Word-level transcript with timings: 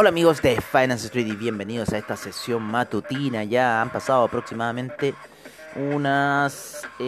Hola 0.00 0.10
amigos 0.10 0.40
de 0.42 0.60
Finance 0.60 1.06
Street 1.06 1.26
y 1.26 1.34
bienvenidos 1.34 1.92
a 1.92 1.98
esta 1.98 2.16
sesión 2.16 2.62
matutina. 2.62 3.42
Ya 3.42 3.82
han 3.82 3.90
pasado 3.90 4.22
aproximadamente 4.22 5.12
unas 5.74 6.86
11 7.00 7.02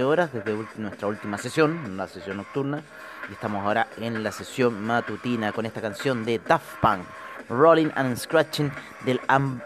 eh, 0.00 0.02
horas 0.02 0.32
desde 0.32 0.56
nuestra 0.78 1.06
última 1.06 1.36
sesión, 1.36 1.78
una 1.84 2.06
sesión 2.06 2.38
nocturna. 2.38 2.82
Y 3.28 3.34
estamos 3.34 3.62
ahora 3.62 3.88
en 3.98 4.22
la 4.22 4.32
sesión 4.32 4.86
matutina 4.86 5.52
con 5.52 5.66
esta 5.66 5.82
canción 5.82 6.24
de 6.24 6.38
Daft 6.38 6.80
Punk, 6.80 7.02
Rolling 7.50 7.90
and 7.94 8.16
Scratching 8.16 8.72
del 9.04 9.20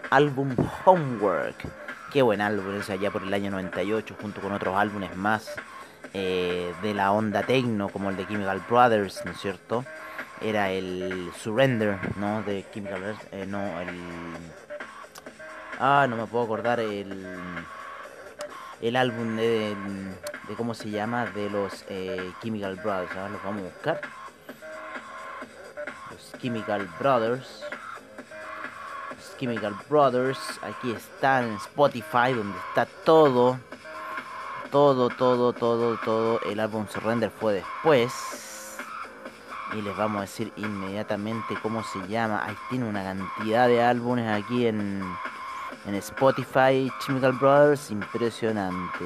álbum 0.09 0.53
Homework. 0.83 1.65
Qué 2.11 2.21
buen 2.21 2.41
álbum, 2.41 2.75
es 2.75 2.89
allá 2.89 3.09
por 3.09 3.23
el 3.23 3.33
año 3.33 3.51
98 3.51 4.17
junto 4.21 4.41
con 4.41 4.51
otros 4.51 4.75
álbumes 4.75 5.15
más 5.15 5.49
eh, 6.13 6.73
de 6.83 6.93
la 6.93 7.13
onda 7.13 7.43
techno 7.43 7.87
como 7.87 8.09
el 8.09 8.17
de 8.17 8.27
Chemical 8.27 8.61
Brothers, 8.69 9.21
¿no 9.23 9.31
es 9.31 9.39
cierto? 9.39 9.85
Era 10.41 10.71
el 10.71 11.31
Surrender, 11.39 11.99
¿no? 12.17 12.41
De 12.43 12.65
Chemical 12.73 12.99
Brothers, 12.99 13.27
eh, 13.31 13.45
no, 13.47 13.79
el... 13.79 13.89
Ah, 15.79 16.07
no 16.09 16.15
me 16.17 16.25
puedo 16.25 16.45
acordar 16.45 16.79
el... 16.79 17.25
El 18.81 18.95
álbum 18.95 19.35
de, 19.35 19.75
de 20.47 20.55
cómo 20.55 20.73
se 20.73 20.89
llama 20.89 21.27
de 21.27 21.51
los 21.51 21.85
eh, 21.87 22.31
Chemical 22.41 22.77
Brothers, 22.77 23.11
ahora 23.15 23.29
los 23.29 23.43
vamos 23.43 23.61
a 23.61 23.65
buscar. 23.65 24.01
Los 26.09 26.41
Chemical 26.41 26.89
Brothers. 26.99 27.63
Los 29.15 29.37
Chemical 29.37 29.75
Brothers, 29.87 30.39
aquí 30.63 30.91
están 30.93 31.49
en 31.49 31.55
Spotify, 31.57 32.33
donde 32.33 32.57
está 32.69 32.87
todo. 33.05 33.59
Todo, 34.71 35.09
todo, 35.09 35.53
todo, 35.53 35.97
todo. 35.97 36.41
El 36.41 36.59
álbum 36.59 36.87
Surrender 36.87 37.29
fue 37.29 37.53
después 37.53 38.50
y 39.73 39.81
les 39.81 39.95
vamos 39.95 40.19
a 40.19 40.21
decir 40.21 40.51
inmediatamente 40.55 41.55
cómo 41.61 41.83
se 41.83 42.07
llama. 42.07 42.43
Ahí 42.45 42.55
tiene 42.69 42.87
una 42.87 43.03
cantidad 43.03 43.67
de 43.67 43.81
álbumes 43.81 44.27
aquí 44.29 44.67
en, 44.67 45.01
en 45.85 45.95
Spotify, 45.95 46.91
Chemical 47.05 47.33
Brothers, 47.33 47.91
impresionante. 47.91 49.05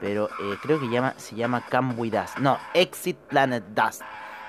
Pero 0.00 0.28
eh, 0.28 0.58
creo 0.62 0.80
que 0.80 0.88
llama, 0.88 1.14
se 1.16 1.34
llama 1.36 1.64
Come 1.70 1.94
With 1.94 2.14
Us. 2.14 2.38
No, 2.38 2.58
Exit 2.74 3.16
Planet 3.16 3.64
Dust. 3.74 4.02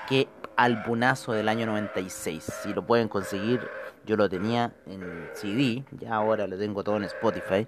Que 0.07 0.27
albumazo 0.55 1.33
del 1.33 1.49
año 1.49 1.65
96. 1.65 2.43
Si 2.63 2.73
lo 2.73 2.85
pueden 2.85 3.07
conseguir, 3.07 3.67
yo 4.05 4.15
lo 4.15 4.29
tenía 4.29 4.73
en 4.85 5.29
CD, 5.33 5.83
ya 5.91 6.15
ahora 6.15 6.47
lo 6.47 6.57
tengo 6.57 6.83
todo 6.83 6.97
en 6.97 7.03
Spotify. 7.05 7.67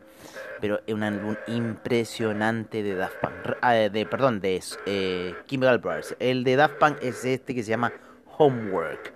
Pero 0.61 0.79
es 0.85 0.93
un 0.93 1.03
álbum 1.03 1.35
impresionante 1.47 2.83
de 2.83 2.95
Daft 2.95 3.17
Punk. 3.21 3.57
Ah, 3.61 3.73
de, 3.73 4.05
perdón, 4.05 4.39
de 4.39 4.61
eh, 4.85 5.35
Brothers. 5.51 6.15
El 6.19 6.43
de 6.43 6.55
Daft 6.55 6.75
Punk 6.75 6.97
es 7.01 7.25
este 7.25 7.53
que 7.53 7.63
se 7.63 7.69
llama 7.69 7.91
Homework. 8.37 9.13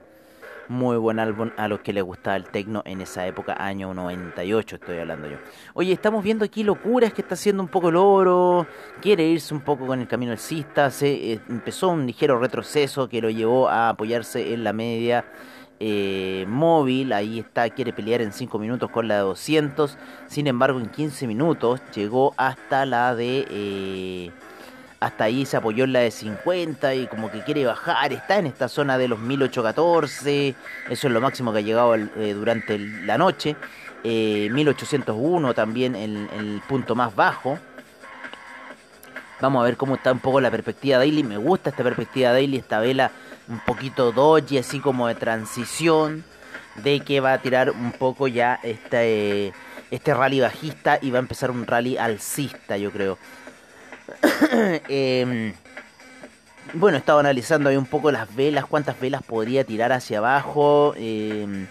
Muy 0.67 0.95
buen 0.95 1.19
álbum 1.19 1.51
a 1.57 1.67
los 1.67 1.81
que 1.81 1.91
les 1.91 2.01
gustaba 2.01 2.37
el 2.37 2.45
techno 2.45 2.81
en 2.85 3.01
esa 3.01 3.27
época, 3.27 3.57
año 3.59 3.93
98 3.93 4.77
estoy 4.77 4.99
hablando 4.99 5.27
yo. 5.27 5.35
Oye, 5.73 5.91
estamos 5.91 6.23
viendo 6.23 6.45
aquí 6.45 6.63
locuras 6.63 7.11
que 7.11 7.21
está 7.21 7.33
haciendo 7.33 7.61
un 7.61 7.67
poco 7.67 7.89
el 7.89 7.97
oro, 7.97 8.65
quiere 9.01 9.25
irse 9.25 9.53
un 9.53 9.59
poco 9.61 9.85
con 9.85 9.99
el 9.99 10.07
camino 10.07 10.31
alcista, 10.31 10.89
se 10.89 11.33
eh, 11.33 11.39
empezó 11.49 11.89
un 11.89 12.05
ligero 12.05 12.39
retroceso 12.39 13.09
que 13.09 13.21
lo 13.21 13.29
llevó 13.29 13.67
a 13.67 13.89
apoyarse 13.89 14.53
en 14.53 14.63
la 14.63 14.71
media 14.71 15.25
eh, 15.83 16.45
móvil, 16.47 17.11
ahí 17.11 17.39
está, 17.39 17.67
quiere 17.71 17.91
pelear 17.91 18.21
en 18.21 18.33
5 18.33 18.59
minutos 18.59 18.91
con 18.91 19.07
la 19.07 19.15
de 19.15 19.21
200, 19.21 19.97
sin 20.27 20.45
embargo 20.45 20.79
en 20.79 20.85
15 20.85 21.25
minutos 21.25 21.81
llegó 21.95 22.35
hasta 22.37 22.85
la 22.85 23.15
de... 23.15 23.47
Eh, 23.49 24.31
hasta 24.99 25.23
ahí 25.23 25.47
se 25.47 25.57
apoyó 25.57 25.85
en 25.85 25.93
la 25.93 26.01
de 26.01 26.11
50 26.11 26.93
y 26.93 27.07
como 27.07 27.31
que 27.31 27.41
quiere 27.41 27.65
bajar, 27.65 28.13
está 28.13 28.37
en 28.37 28.45
esta 28.45 28.67
zona 28.69 28.99
de 28.99 29.07
los 29.07 29.17
1814, 29.17 30.53
eso 30.91 31.07
es 31.07 31.11
lo 31.11 31.19
máximo 31.19 31.51
que 31.51 31.57
ha 31.57 31.61
llegado 31.61 31.95
eh, 31.95 32.35
durante 32.35 32.77
la 32.77 33.17
noche, 33.17 33.55
1801 34.03 35.55
también 35.55 35.95
en 35.95 36.29
el 36.37 36.61
punto 36.69 36.93
más 36.93 37.15
bajo. 37.15 37.57
Vamos 39.41 39.61
a 39.61 39.65
ver 39.65 39.77
cómo 39.77 39.95
está 39.95 40.11
un 40.11 40.19
poco 40.19 40.39
la 40.39 40.51
perspectiva 40.51 40.99
daily. 40.99 41.23
Me 41.23 41.37
gusta 41.37 41.71
esta 41.71 41.83
perspectiva 41.83 42.31
daily, 42.31 42.57
esta 42.57 42.79
vela 42.79 43.11
un 43.47 43.59
poquito 43.59 44.11
doji, 44.11 44.57
así 44.57 44.79
como 44.79 45.07
de 45.07 45.15
transición, 45.15 46.23
de 46.75 47.01
que 47.01 47.19
va 47.19 47.33
a 47.33 47.41
tirar 47.41 47.71
un 47.71 47.91
poco 47.91 48.27
ya 48.27 48.59
este, 48.63 49.53
este 49.91 50.13
rally 50.13 50.39
bajista 50.39 50.99
y 51.01 51.11
va 51.11 51.19
a 51.19 51.21
empezar 51.21 51.51
un 51.51 51.65
rally 51.65 51.97
alcista, 51.97 52.77
yo 52.77 52.91
creo. 52.91 53.17
Em, 54.89 55.53
bueno, 56.73 56.97
estaba 56.97 57.19
analizando 57.19 57.69
ahí 57.69 57.77
un 57.77 57.85
poco 57.85 58.11
las 58.11 58.33
velas, 58.33 58.65
cuántas 58.65 58.99
velas 58.99 59.23
podría 59.23 59.63
tirar 59.63 59.91
hacia 59.91 60.19
abajo 60.19 60.93
em, 60.97 61.67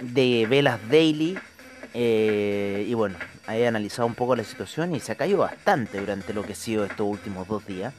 de 0.00 0.46
velas 0.48 0.78
daily. 0.88 1.38
Eh, 1.92 2.86
y 2.88 2.94
bueno, 2.94 3.16
he 3.48 3.66
analizado 3.66 4.06
un 4.06 4.14
poco 4.14 4.36
la 4.36 4.44
situación 4.44 4.94
y 4.94 5.00
se 5.00 5.12
ha 5.12 5.16
caído 5.16 5.38
bastante 5.38 6.00
durante 6.00 6.32
lo 6.32 6.42
que 6.42 6.52
ha 6.52 6.56
sido 6.56 6.84
estos 6.84 7.06
últimos 7.06 7.46
dos 7.48 7.66
días. 7.66 7.92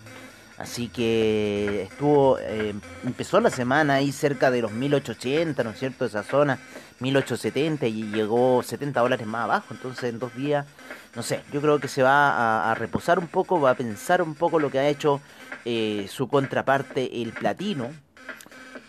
Así 0.61 0.89
que 0.89 1.81
estuvo, 1.89 2.37
eh, 2.37 2.75
empezó 3.03 3.39
la 3.39 3.49
semana 3.49 3.95
ahí 3.95 4.11
cerca 4.11 4.51
de 4.51 4.61
los 4.61 4.71
1880, 4.71 5.63
¿no 5.63 5.71
es 5.71 5.79
cierto? 5.79 6.05
Esa 6.05 6.21
zona, 6.21 6.59
1870 6.99 7.87
y 7.87 8.03
llegó 8.11 8.61
70 8.61 8.99
dólares 8.99 9.25
más 9.25 9.45
abajo. 9.45 9.67
Entonces 9.71 10.03
en 10.11 10.19
dos 10.19 10.35
días, 10.35 10.67
no 11.15 11.23
sé, 11.23 11.41
yo 11.51 11.61
creo 11.61 11.79
que 11.79 11.87
se 11.87 12.03
va 12.03 12.69
a, 12.69 12.75
reposar 12.75 13.17
un 13.17 13.25
poco, 13.25 13.59
va 13.59 13.71
a 13.71 13.73
pensar 13.73 14.21
un 14.21 14.35
poco 14.35 14.59
lo 14.59 14.69
que 14.69 14.77
ha 14.77 14.87
hecho 14.87 15.19
eh, 15.65 16.05
su 16.11 16.27
contraparte, 16.27 17.23
el 17.23 17.31
platino. 17.31 17.89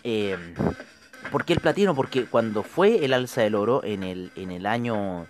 Eh, 0.03 0.37
¿Por 1.31 1.43
qué 1.43 1.53
el 1.53 1.59
platino? 1.59 1.95
Porque 1.95 2.25
cuando 2.25 2.61
fue 2.61 3.03
el 3.03 3.13
alza 3.13 3.41
del 3.41 3.55
oro 3.55 3.83
en 3.83 4.03
el, 4.03 4.31
en 4.35 4.51
el 4.51 4.67
año 4.67 5.25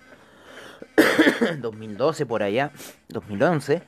2012 1.58 2.26
por 2.26 2.42
allá, 2.42 2.70
2011, 3.08 3.82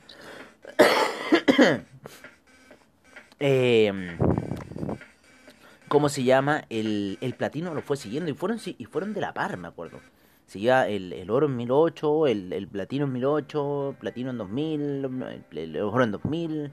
eh, 3.39 4.17
¿cómo 5.87 6.09
se 6.09 6.23
llama? 6.23 6.65
El, 6.69 7.17
el, 7.21 7.33
platino 7.33 7.73
lo 7.73 7.81
fue 7.81 7.97
siguiendo 7.97 8.29
y 8.29 8.33
fueron, 8.33 8.59
y 8.65 8.85
fueron 8.85 9.13
de 9.13 9.21
la 9.21 9.33
par, 9.33 9.57
me 9.57 9.67
acuerdo. 9.67 9.99
Seguía 10.47 10.87
el, 10.87 11.11
el 11.11 11.29
oro 11.29 11.47
en 11.47 11.57
1008, 11.57 12.27
el, 12.27 12.53
el 12.53 12.67
platino 12.67 13.05
en 13.05 13.13
1008, 13.13 13.95
platino 13.99 14.29
en 14.29 14.37
2000, 14.37 15.43
el, 15.51 15.81
oro 15.81 16.03
en 16.03 16.11
2000. 16.11 16.71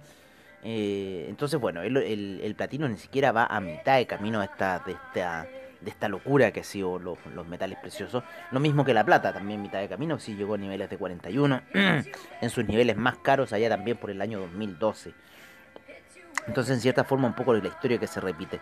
Eh, 0.62 1.26
entonces, 1.28 1.60
bueno, 1.60 1.82
el, 1.82 2.54
platino 2.56 2.88
ni 2.88 2.96
siquiera 2.96 3.32
va 3.32 3.46
a 3.46 3.60
mitad 3.60 3.96
de 3.96 4.06
camino 4.06 4.38
de 4.38 4.46
esta, 4.46 4.78
de 4.78 4.92
esta, 4.92 5.48
de 5.80 5.90
esta 5.90 6.08
locura 6.08 6.52
que 6.52 6.60
ha 6.60 6.64
sido 6.64 7.00
los, 7.00 7.18
los 7.34 7.48
metales 7.48 7.76
preciosos. 7.78 8.22
Lo 8.52 8.60
mismo 8.60 8.84
que 8.84 8.94
la 8.94 9.04
plata, 9.04 9.32
también 9.32 9.60
mitad 9.60 9.80
de 9.80 9.88
camino, 9.88 10.20
sí 10.20 10.36
llegó 10.36 10.54
a 10.54 10.58
niveles 10.58 10.88
de 10.88 10.96
41, 10.96 11.60
en 11.74 12.50
sus 12.50 12.64
niveles 12.66 12.96
más 12.96 13.18
caros 13.18 13.52
allá 13.52 13.68
también 13.68 13.96
por 13.96 14.10
el 14.10 14.22
año 14.22 14.38
2012. 14.38 15.12
Entonces, 16.46 16.74
en 16.74 16.80
cierta 16.80 17.04
forma, 17.04 17.28
un 17.28 17.34
poco 17.34 17.54
la 17.54 17.68
historia 17.68 17.98
que 17.98 18.06
se 18.06 18.20
repite. 18.20 18.60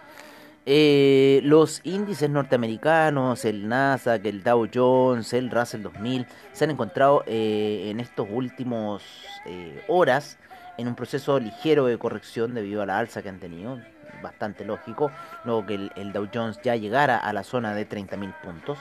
Eh, 0.64 1.40
los 1.42 1.80
índices 1.82 2.30
norteamericanos, 2.30 3.44
el 3.44 3.68
Nasdaq, 3.68 4.24
el 4.26 4.44
Dow 4.44 4.68
Jones, 4.72 5.32
el 5.32 5.50
Russell 5.50 5.82
2000, 5.82 6.24
se 6.52 6.64
han 6.64 6.70
encontrado 6.70 7.24
eh, 7.26 7.88
en 7.90 7.98
estos 7.98 8.28
últimos 8.30 9.02
eh, 9.44 9.84
horas 9.88 10.38
en 10.78 10.86
un 10.86 10.94
proceso 10.94 11.40
ligero 11.40 11.86
de 11.86 11.98
corrección 11.98 12.54
debido 12.54 12.80
a 12.80 12.86
la 12.86 12.98
alza 12.98 13.22
que 13.22 13.28
han 13.28 13.40
tenido, 13.40 13.80
bastante 14.22 14.64
lógico, 14.64 15.10
luego 15.44 15.66
que 15.66 15.90
el, 15.96 16.12
Dow 16.12 16.28
Jones 16.32 16.60
ya 16.62 16.76
llegara 16.76 17.18
a 17.18 17.32
la 17.32 17.42
zona 17.42 17.74
de 17.74 17.88
30.000 17.88 18.32
puntos. 18.40 18.78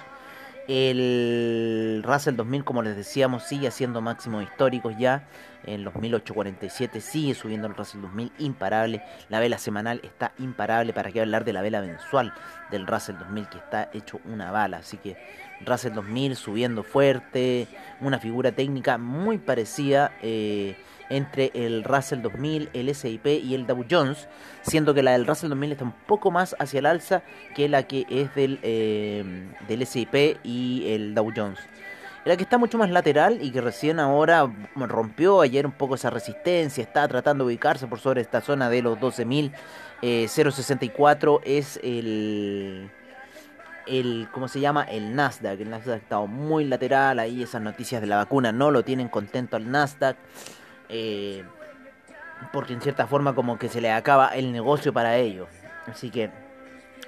El 0.74 2.02
Russell 2.02 2.38
2000, 2.38 2.64
como 2.64 2.82
les 2.82 2.96
decíamos, 2.96 3.44
sigue 3.44 3.68
haciendo 3.68 4.00
máximos 4.00 4.42
históricos 4.42 4.96
ya. 4.98 5.28
En 5.66 5.84
los 5.84 5.94
1847 5.96 7.02
sigue 7.02 7.36
subiendo 7.36 7.68
el 7.68 7.76
Russell 7.76 8.00
2000 8.00 8.32
imparable. 8.38 9.04
La 9.28 9.42
vela 9.42 9.58
semanal 9.58 10.00
está 10.02 10.32
imparable. 10.40 10.94
¿Para 10.94 11.12
qué 11.12 11.20
hablar 11.20 11.44
de 11.44 11.52
la 11.52 11.62
vela 11.62 11.82
mensual 11.82 12.34
del 12.72 12.88
Russell 12.88 13.18
2000 13.18 13.50
que 13.50 13.58
está 13.58 13.90
hecho 13.92 14.22
una 14.24 14.50
bala? 14.52 14.78
Así 14.78 14.96
que 14.96 15.18
Russell 15.66 15.92
2000 15.92 16.38
subiendo 16.38 16.84
fuerte. 16.84 17.68
Una 18.00 18.18
figura 18.18 18.54
técnica 18.54 18.98
muy 18.98 19.40
parecida. 19.40 20.14
Eh, 20.22 20.78
entre 21.12 21.52
el 21.54 21.84
Russell 21.84 22.22
2000, 22.22 22.70
el 22.74 22.96
SIP 22.96 23.28
y 23.28 23.54
el 23.54 23.68
Dow 23.68 23.86
Jones, 23.90 24.28
siendo 24.62 24.94
que 24.94 25.04
la 25.04 25.12
del 25.12 25.28
Russell 25.28 25.50
2000 25.50 25.74
está 25.74 25.84
un 25.84 25.94
poco 26.08 26.32
más 26.32 26.56
hacia 26.60 26.80
el 26.80 26.86
alza 26.86 27.22
que 27.56 27.68
la 27.70 27.84
que 27.84 28.06
es 28.10 28.34
del, 28.34 28.60
eh, 28.64 29.24
del 29.68 29.86
SIP 29.86 30.40
y 30.44 30.86
el 30.88 31.14
Dow 31.14 31.32
Jones. 31.36 31.60
La 32.24 32.38
que 32.38 32.44
está 32.44 32.58
mucho 32.58 32.78
más 32.78 32.90
lateral 32.92 33.40
y 33.42 33.52
que 33.52 33.60
recién 33.62 34.00
ahora 34.00 34.50
rompió 34.76 35.42
ayer 35.42 35.66
un 35.66 35.72
poco 35.72 35.96
esa 35.96 36.12
resistencia, 36.12 36.84
está 36.84 37.08
tratando 37.08 37.44
de 37.44 37.54
ubicarse 37.54 37.88
por 37.88 38.00
sobre 38.00 38.22
esta 38.22 38.42
zona 38.42 38.70
de 38.70 38.84
los 38.84 39.00
12.064 39.00 41.42
eh, 41.44 41.58
es 41.58 41.80
el 41.84 42.92
el, 43.88 44.28
¿cómo 44.32 44.48
se 44.48 44.60
llama? 44.60 44.84
El 44.84 45.16
Nasdaq. 45.16 45.60
El 45.60 45.70
Nasdaq 45.70 45.96
ha 45.96 45.98
estado 45.98 46.28
muy 46.28 46.66
lateral, 46.66 47.20
ahí 47.20 47.44
esas 47.44 47.62
noticias 47.62 48.02
de 48.02 48.08
la 48.08 48.18
vacuna 48.18 48.52
no 48.52 48.72
lo 48.72 48.84
tienen 48.84 49.10
contento 49.10 49.56
al 49.56 49.70
Nasdaq. 49.70 50.18
Eh, 50.92 51.44
porque 52.52 52.74
en 52.74 52.82
cierta 52.82 53.08
forma 53.08 53.34
como 53.34 53.58
que 53.58 53.70
se 53.70 53.82
le 53.82 53.92
acaba 53.92 54.28
el 54.30 54.52
negocio 54.52 54.94
para 54.94 55.18
ellos. 55.18 55.48
Así 55.88 56.10
que 56.10 56.30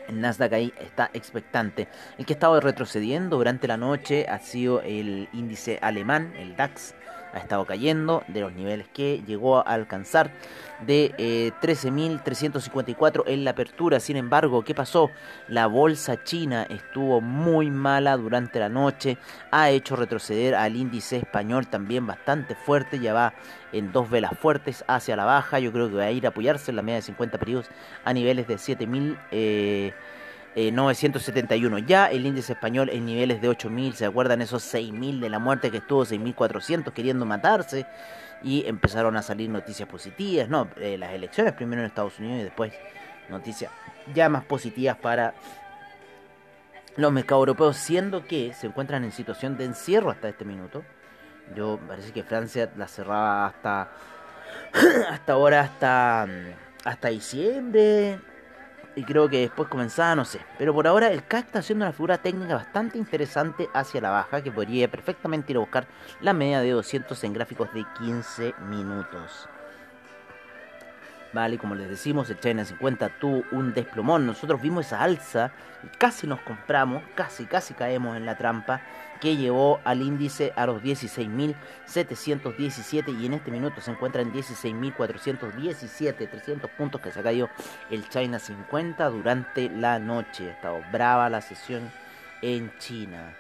el 0.08 0.22
Nasdaq 0.22 0.54
ahí 0.54 0.74
está 0.80 1.10
expectante. 1.14 1.88
El 2.18 2.26
que 2.26 2.34
ha 2.34 2.36
estado 2.36 2.60
retrocediendo 2.60 3.38
durante 3.38 3.68
la 3.68 3.78
noche 3.78 4.26
ha 4.30 4.40
sido 4.40 4.82
el 4.82 5.28
índice 5.34 5.80
alemán, 5.82 6.34
el 6.38 6.56
DAX, 6.56 6.96
ha 7.34 7.40
estado 7.40 7.66
cayendo 7.66 8.24
de 8.28 8.42
los 8.42 8.54
niveles 8.54 8.88
que 8.94 9.24
llegó 9.26 9.58
a 9.58 9.62
alcanzar 9.62 10.32
de 10.86 11.52
13.354 11.62 13.24
eh, 13.26 13.34
en 13.34 13.44
la 13.44 13.52
apertura. 13.52 14.00
Sin 14.00 14.18
embargo, 14.18 14.64
¿qué 14.64 14.76
pasó? 14.76 15.10
La 15.48 15.68
bolsa 15.68 16.24
china 16.24 16.64
estuvo 16.70 17.22
muy 17.22 17.72
mala 17.72 18.18
durante 18.18 18.60
la 18.60 18.70
noche, 18.70 19.18
ha 19.52 19.70
hecho 19.70 19.96
retroceder 19.96 20.56
al 20.56 20.76
índice 20.76 21.18
español 21.18 21.68
también 21.68 22.06
bastante 22.06 22.56
fuerte, 22.56 23.00
ya 23.00 23.14
va 23.14 23.34
en 23.72 23.92
dos 23.92 24.10
velas 24.10 24.38
fuertes 24.38 24.84
hacia 24.88 25.16
la 25.16 25.26
baja. 25.26 25.60
Yo 25.60 25.72
creo 25.72 25.90
que 25.90 25.96
va 25.96 26.04
a 26.04 26.12
ir 26.12 26.26
a 26.26 26.30
apoyarse 26.30 26.72
en 26.72 26.76
la 26.76 26.82
media 26.82 26.98
de 26.98 27.04
50 27.04 27.38
periodos 27.38 27.70
a 28.04 28.14
niveles 28.14 28.48
de 28.48 28.56
7.000. 28.56 29.18
971. 29.34 30.13
Eh, 30.56 30.72
ya 31.88 32.08
el 32.08 32.26
índice 32.26 32.54
español 32.54 32.90
en 32.90 33.06
niveles 33.06 33.42
de 33.42 33.50
8.000, 33.50 33.94
¿se 33.94 34.06
acuerdan 34.06 34.42
esos 34.42 34.64
6.000 34.72 35.20
de 35.20 35.30
la 35.30 35.40
muerte 35.40 35.72
que 35.72 35.78
estuvo 35.78 36.06
6.400 36.06 36.94
queriendo 36.94 37.26
matarse? 37.26 37.88
Y 38.44 38.68
empezaron 38.68 39.18
a 39.18 39.24
salir 39.24 39.50
noticias 39.50 39.90
positivas, 39.90 40.50
no, 40.50 40.68
eh, 40.78 40.98
las 40.98 41.14
elecciones 41.14 41.54
primero 41.54 41.82
en 41.82 41.88
Estados 41.88 42.20
Unidos 42.20 42.42
y 42.42 42.44
después 42.44 42.74
noticias 43.30 43.72
ya 44.14 44.30
más 44.30 44.44
positivas 44.44 44.98
para 44.98 45.34
los 46.98 47.12
mercados 47.12 47.42
europeos, 47.42 47.78
siendo 47.78 48.26
que 48.26 48.54
se 48.54 48.68
encuentran 48.68 49.04
en 49.04 49.12
situación 49.12 49.58
de 49.58 49.66
encierro 49.66 50.12
hasta 50.12 50.30
este 50.30 50.46
minuto. 50.46 50.84
Yo 51.56 51.80
parece 51.88 52.12
que 52.12 52.24
Francia 52.24 52.70
la 52.78 52.88
cerraba 52.88 53.48
hasta 53.48 53.90
hasta 55.10 55.34
ahora 55.34 55.62
hasta 55.62 56.28
hasta 56.84 57.08
diciembre 57.08 58.20
y 58.96 59.04
creo 59.04 59.30
que 59.30 59.40
después 59.40 59.70
comenzaba, 59.70 60.16
no 60.16 60.26
sé. 60.26 60.40
Pero 60.58 60.74
por 60.74 60.88
ahora 60.88 61.08
el 61.08 61.26
CAC 61.26 61.48
está 61.48 61.60
haciendo 61.60 61.86
una 61.86 61.94
figura 61.94 62.18
técnica 62.18 62.56
bastante 62.56 62.98
interesante 62.98 63.70
hacia 63.74 64.02
la 64.02 64.12
baja 64.12 64.42
que 64.42 64.52
podría 64.52 64.90
perfectamente 64.90 65.52
ir 65.52 65.58
a 65.58 65.62
buscar 65.62 65.88
la 66.22 66.34
media 66.34 66.62
de 66.62 66.72
200 66.72 67.24
en 67.24 67.34
gráficos 67.34 67.74
de 67.74 67.86
15 68.00 68.54
minutos. 68.70 69.50
Vale, 71.34 71.58
como 71.58 71.74
les 71.74 71.90
decimos, 71.90 72.30
el 72.30 72.40
China 72.40 72.64
50 72.64 73.10
tuvo 73.20 73.44
un 73.52 73.74
desplomón. 73.74 74.28
Nosotros 74.28 74.62
vimos 74.62 74.86
esa 74.86 75.02
alza 75.02 75.52
y 75.84 75.88
casi 75.98 76.28
nos 76.28 76.40
compramos, 76.42 77.02
casi, 77.16 77.46
casi 77.46 77.74
caemos 77.74 78.16
en 78.16 78.28
la 78.28 78.38
trampa 78.38 78.82
que 79.20 79.36
llevó 79.36 79.80
al 79.84 80.04
índice 80.04 80.54
a 80.56 80.68
los 80.68 80.84
16.717 80.84 83.20
y 83.20 83.26
en 83.26 83.34
este 83.34 83.50
minuto 83.50 83.82
se 83.82 83.90
encuentra 83.90 84.22
en 84.22 84.32
16.417, 84.32 86.30
300 86.30 86.70
puntos 86.72 87.02
que 87.02 87.12
se 87.12 87.22
ha 87.22 87.24
caído 87.24 87.50
el 87.90 88.08
China 88.10 88.38
50 88.38 89.10
durante 89.10 89.70
la 89.70 89.98
noche. 89.98 90.50
Ha 90.50 90.52
estado 90.52 90.84
brava 90.92 91.28
la 91.30 91.42
sesión 91.42 91.90
en 92.44 92.72
China. 92.78 93.34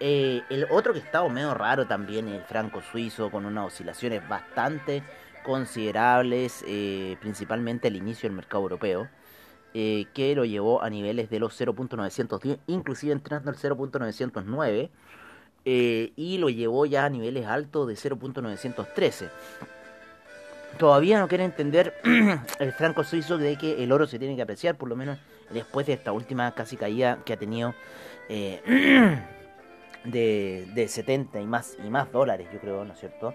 Eh, 0.00 0.42
el 0.50 0.66
otro 0.70 0.92
que 0.92 0.98
ha 0.98 1.04
estado 1.04 1.28
medio 1.28 1.54
raro 1.54 1.86
también 1.86 2.26
el 2.26 2.42
franco 2.42 2.82
suizo 2.82 3.30
con 3.30 3.46
unas 3.46 3.66
oscilaciones 3.66 4.28
bastante 4.28 5.04
considerables, 5.42 6.64
eh, 6.66 7.16
principalmente 7.20 7.88
al 7.88 7.96
inicio 7.96 8.28
del 8.28 8.36
mercado 8.36 8.62
europeo. 8.62 9.08
Eh, 9.74 10.06
que 10.12 10.34
lo 10.34 10.44
llevó 10.44 10.82
a 10.82 10.90
niveles 10.90 11.30
de 11.30 11.38
los 11.38 11.58
0.910, 11.58 12.58
inclusive 12.66 13.12
entrando 13.12 13.50
al 13.50 13.56
0.909, 13.56 14.90
eh, 15.64 16.12
y 16.14 16.36
lo 16.36 16.50
llevó 16.50 16.84
ya 16.84 17.06
a 17.06 17.08
niveles 17.08 17.46
altos 17.46 17.88
de 17.88 17.94
0.913. 17.94 19.30
Todavía 20.78 21.20
no 21.20 21.28
quiere 21.28 21.44
entender 21.44 21.94
el 22.58 22.72
franco 22.72 23.02
suizo 23.02 23.38
de 23.38 23.56
que 23.56 23.82
el 23.82 23.92
oro 23.92 24.06
se 24.06 24.18
tiene 24.18 24.36
que 24.36 24.42
apreciar, 24.42 24.76
por 24.76 24.90
lo 24.90 24.96
menos 24.96 25.18
después 25.48 25.86
de 25.86 25.94
esta 25.94 26.12
última 26.12 26.54
casi 26.54 26.76
caída 26.76 27.20
que 27.24 27.32
ha 27.32 27.38
tenido 27.38 27.74
de, 28.28 29.22
de 30.04 30.88
70 30.88 31.40
y 31.40 31.46
más, 31.46 31.78
y 31.82 31.88
más 31.88 32.12
dólares, 32.12 32.46
yo 32.52 32.58
creo, 32.60 32.84
¿no 32.84 32.92
es 32.92 33.00
cierto? 33.00 33.34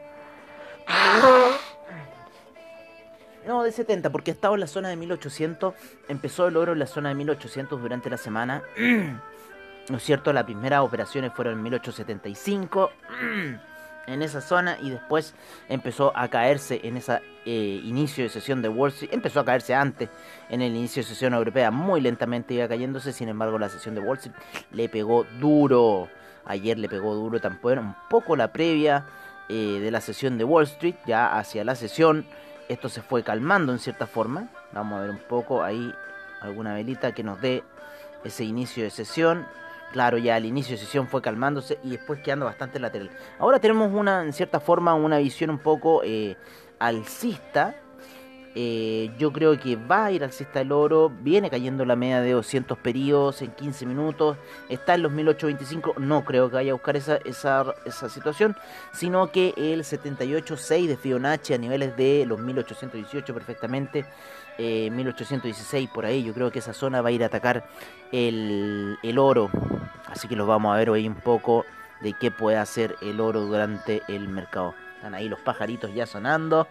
No, 3.48 3.64
de 3.64 3.72
70, 3.72 4.10
porque 4.10 4.32
estaba 4.32 4.56
en 4.56 4.60
la 4.60 4.68
zona 4.68 4.90
de 4.90 4.98
1800. 4.98 5.74
Empezó 6.10 6.48
el 6.48 6.58
oro 6.58 6.74
en 6.74 6.80
la 6.80 6.86
zona 6.86 7.10
de 7.10 7.16
1800 7.16 7.82
durante 7.82 8.10
la 8.10 8.18
semana. 8.18 8.62
¿No 9.90 9.98
es 9.98 10.04
cierto? 10.04 10.34
Las 10.34 10.44
primeras 10.44 10.82
operaciones 10.82 11.32
fueron 11.34 11.54
en 11.54 11.64
1875. 11.64 12.92
En 14.08 14.22
esa 14.22 14.40
zona 14.40 14.78
y 14.82 14.90
después 14.90 15.34
empezó 15.68 16.16
a 16.16 16.30
caerse 16.30 16.80
en 16.82 16.96
ese 16.96 17.20
eh, 17.46 17.82
inicio 17.84 18.24
de 18.24 18.30
sesión 18.30 18.62
de 18.62 18.70
Wall 18.70 18.92
Street. 18.92 19.10
Empezó 19.12 19.42
a 19.42 19.44
caerse 19.44 19.76
antes 19.76 20.08
en 20.48 20.62
el 20.62 20.74
inicio 20.74 21.04
de 21.04 21.10
sesión 21.10 21.33
europea. 21.33 21.71
Muy 21.71 22.00
lentamente 22.00 22.54
iba 22.54 22.69
cayéndose. 22.69 23.12
Sin 23.12 23.28
embargo, 23.28 23.60
la 23.60 23.68
sesión 23.68 23.95
de 23.95 24.00
Wall 24.00 24.16
Street 24.16 24.33
le 24.71 24.88
pegó 24.88 25.26
duro. 25.42 26.07
Ayer 26.45 26.80
le 26.80 26.88
pegó 26.88 27.16
duro 27.16 27.42
tampoco. 27.42 27.81
Un 27.81 27.95
poco 28.10 28.38
la 28.38 28.54
previa 28.54 29.06
eh, 29.50 29.81
de 29.81 29.92
la 29.92 30.00
sesión 30.00 30.38
de 30.38 30.45
Wall 30.45 30.64
Street. 30.64 30.95
Ya 31.06 31.38
hacia 31.38 31.66
la 31.66 31.76
sesión 31.76 32.26
esto 32.69 32.90
se 32.90 33.02
fue 33.02 33.24
calmando 33.24 33.71
en 33.71 33.80
cierta 33.80 34.07
forma. 34.07 34.50
Vamos 34.74 34.97
a 34.97 35.02
ver 35.02 35.09
un 35.09 35.19
poco 35.19 35.64
ahí 35.64 35.94
alguna 36.42 36.74
velita 36.74 37.14
que 37.14 37.24
nos 37.24 37.42
dé 37.42 37.64
ese 38.24 38.44
inicio 38.44 38.83
de 38.83 38.90
sesión. 38.90 39.45
Claro, 39.94 40.18
ya 40.18 40.36
el 40.38 40.45
inicio 40.45 40.76
de 40.76 40.83
sesión 40.83 41.07
fue 41.07 41.21
calmándose 41.21 41.80
y 41.83 41.92
después 41.92 42.19
quedando 42.19 42.45
bastante 42.45 42.80
lateral. 42.80 43.09
Ahora 43.40 43.59
tenemos 43.59 43.92
una, 43.94 44.24
en 44.24 44.33
cierta 44.33 44.59
forma, 44.59 44.94
una 44.95 45.18
visión 45.18 45.50
un 45.50 45.59
poco 45.59 46.02
eh, 46.04 46.36
alcista 46.80 47.76
eh, 48.59 49.11
yo 49.19 49.31
creo 49.31 49.59
que 49.59 49.76
va 49.76 50.06
a 50.06 50.11
ir 50.11 50.23
al 50.23 50.31
cista 50.31 50.57
del 50.57 50.71
oro. 50.71 51.11
Viene 51.21 51.47
cayendo 51.52 51.85
la 51.85 51.95
media 51.95 52.21
de 52.21 52.31
200 52.31 52.76
periodos 52.80 53.44
en 53.44 53.52
15 53.52 53.85
minutos. 53.85 54.35
Está 54.68 54.95
en 54.95 55.04
los 55.04 55.11
1825. 55.11 55.94
No 55.99 56.26
creo 56.26 56.49
que 56.49 56.56
vaya 56.56 56.71
a 56.71 56.73
buscar 56.73 56.97
esa, 56.97 57.18
esa, 57.18 57.76
esa 57.85 58.09
situación. 58.09 58.56
Sino 58.94 59.31
que 59.31 59.54
el 59.57 59.83
78.6 59.83 60.87
de 60.87 60.97
Fibonacci 60.97 61.54
a 61.54 61.59
niveles 61.59 61.95
de 61.97 62.26
los 62.26 62.40
1818 62.40 63.31
perfectamente. 63.31 64.06
1816 64.57 65.87
eh, 65.87 65.92
por 65.94 66.07
ahí. 66.07 66.23
Yo 66.23 66.33
creo 66.33 66.49
que 66.49 66.57
esa 66.57 66.73
zona 66.73 67.04
va 67.04 67.09
a 67.09 67.11
ir 67.11 67.21
a 67.21 67.28
atacar 67.28 67.69
el, 68.11 68.97
el 69.04 69.19
oro. 69.19 69.52
Así 70.07 70.28
que 70.28 70.35
lo 70.35 70.47
vamos 70.47 70.73
a 70.73 70.78
ver 70.80 70.90
hoy 70.90 71.07
un 71.07 71.14
poco 71.14 71.64
de 72.02 72.14
qué 72.14 72.31
puede 72.31 72.57
hacer 72.57 72.95
el 73.04 73.19
oro 73.21 73.42
durante 73.42 74.02
el 74.07 74.28
mercado. 74.28 74.73
Están 74.95 75.14
ahí 75.14 75.30
los 75.30 75.42
pajaritos 75.42 75.94
ya 75.94 76.07
sonando 76.07 76.68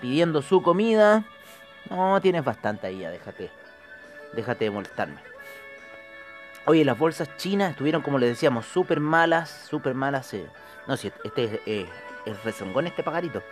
pidiendo 0.00 0.42
su 0.42 0.62
comida. 0.62 1.24
No, 1.90 2.20
tienes 2.20 2.44
bastante 2.44 2.86
ahí, 2.86 3.00
ya 3.00 3.10
déjate. 3.10 3.50
Déjate 4.32 4.64
de 4.64 4.70
molestarme. 4.70 5.20
Oye, 6.66 6.84
las 6.84 6.98
bolsas 6.98 7.28
chinas 7.36 7.70
estuvieron, 7.70 8.02
como 8.02 8.18
les 8.18 8.30
decíamos, 8.30 8.66
súper 8.66 8.98
malas, 8.98 9.50
súper 9.68 9.94
malas. 9.94 10.34
Eh. 10.34 10.46
No, 10.88 10.96
si 10.96 11.12
este 11.22 11.44
es, 11.44 11.60
eh, 11.64 11.86
el 12.26 12.36
rezongón, 12.42 12.88
este 12.88 13.04
pajarito. 13.04 13.42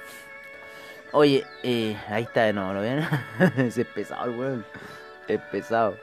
Oye, 1.12 1.46
eh, 1.62 1.96
ahí 2.08 2.24
está 2.24 2.42
de 2.42 2.52
nuevo, 2.52 2.72
¿lo 2.72 2.80
ven? 2.80 3.06
es 3.56 3.78
pesado, 3.86 4.32
weón. 4.32 4.66
Es 5.28 5.40
pesado. 5.42 5.96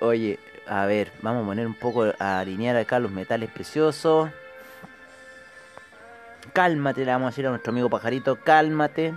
Oye, 0.00 0.38
a 0.66 0.84
ver, 0.84 1.10
vamos 1.22 1.44
a 1.44 1.46
poner 1.46 1.66
un 1.66 1.74
poco 1.74 2.12
a 2.18 2.40
alinear 2.40 2.76
acá 2.76 2.98
los 2.98 3.10
metales 3.10 3.50
preciosos. 3.50 4.30
Cálmate, 6.52 7.04
le 7.04 7.12
vamos 7.12 7.28
a 7.28 7.30
decir 7.30 7.46
a 7.46 7.50
nuestro 7.50 7.70
amigo 7.70 7.88
pajarito, 7.88 8.36
cálmate. 8.36 9.14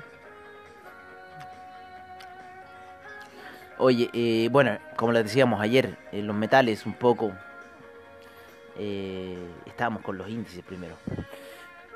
Oye, 3.79 4.09
eh, 4.11 4.49
bueno, 4.51 4.77
como 4.97 5.13
les 5.13 5.23
decíamos 5.23 5.61
ayer, 5.61 5.97
eh, 6.11 6.21
los 6.21 6.35
metales 6.35 6.85
un 6.85 6.93
poco 6.93 7.33
Eh, 8.81 9.37
estábamos 9.65 10.01
con 10.03 10.17
los 10.17 10.29
índices 10.29 10.63
primero. 10.63 10.95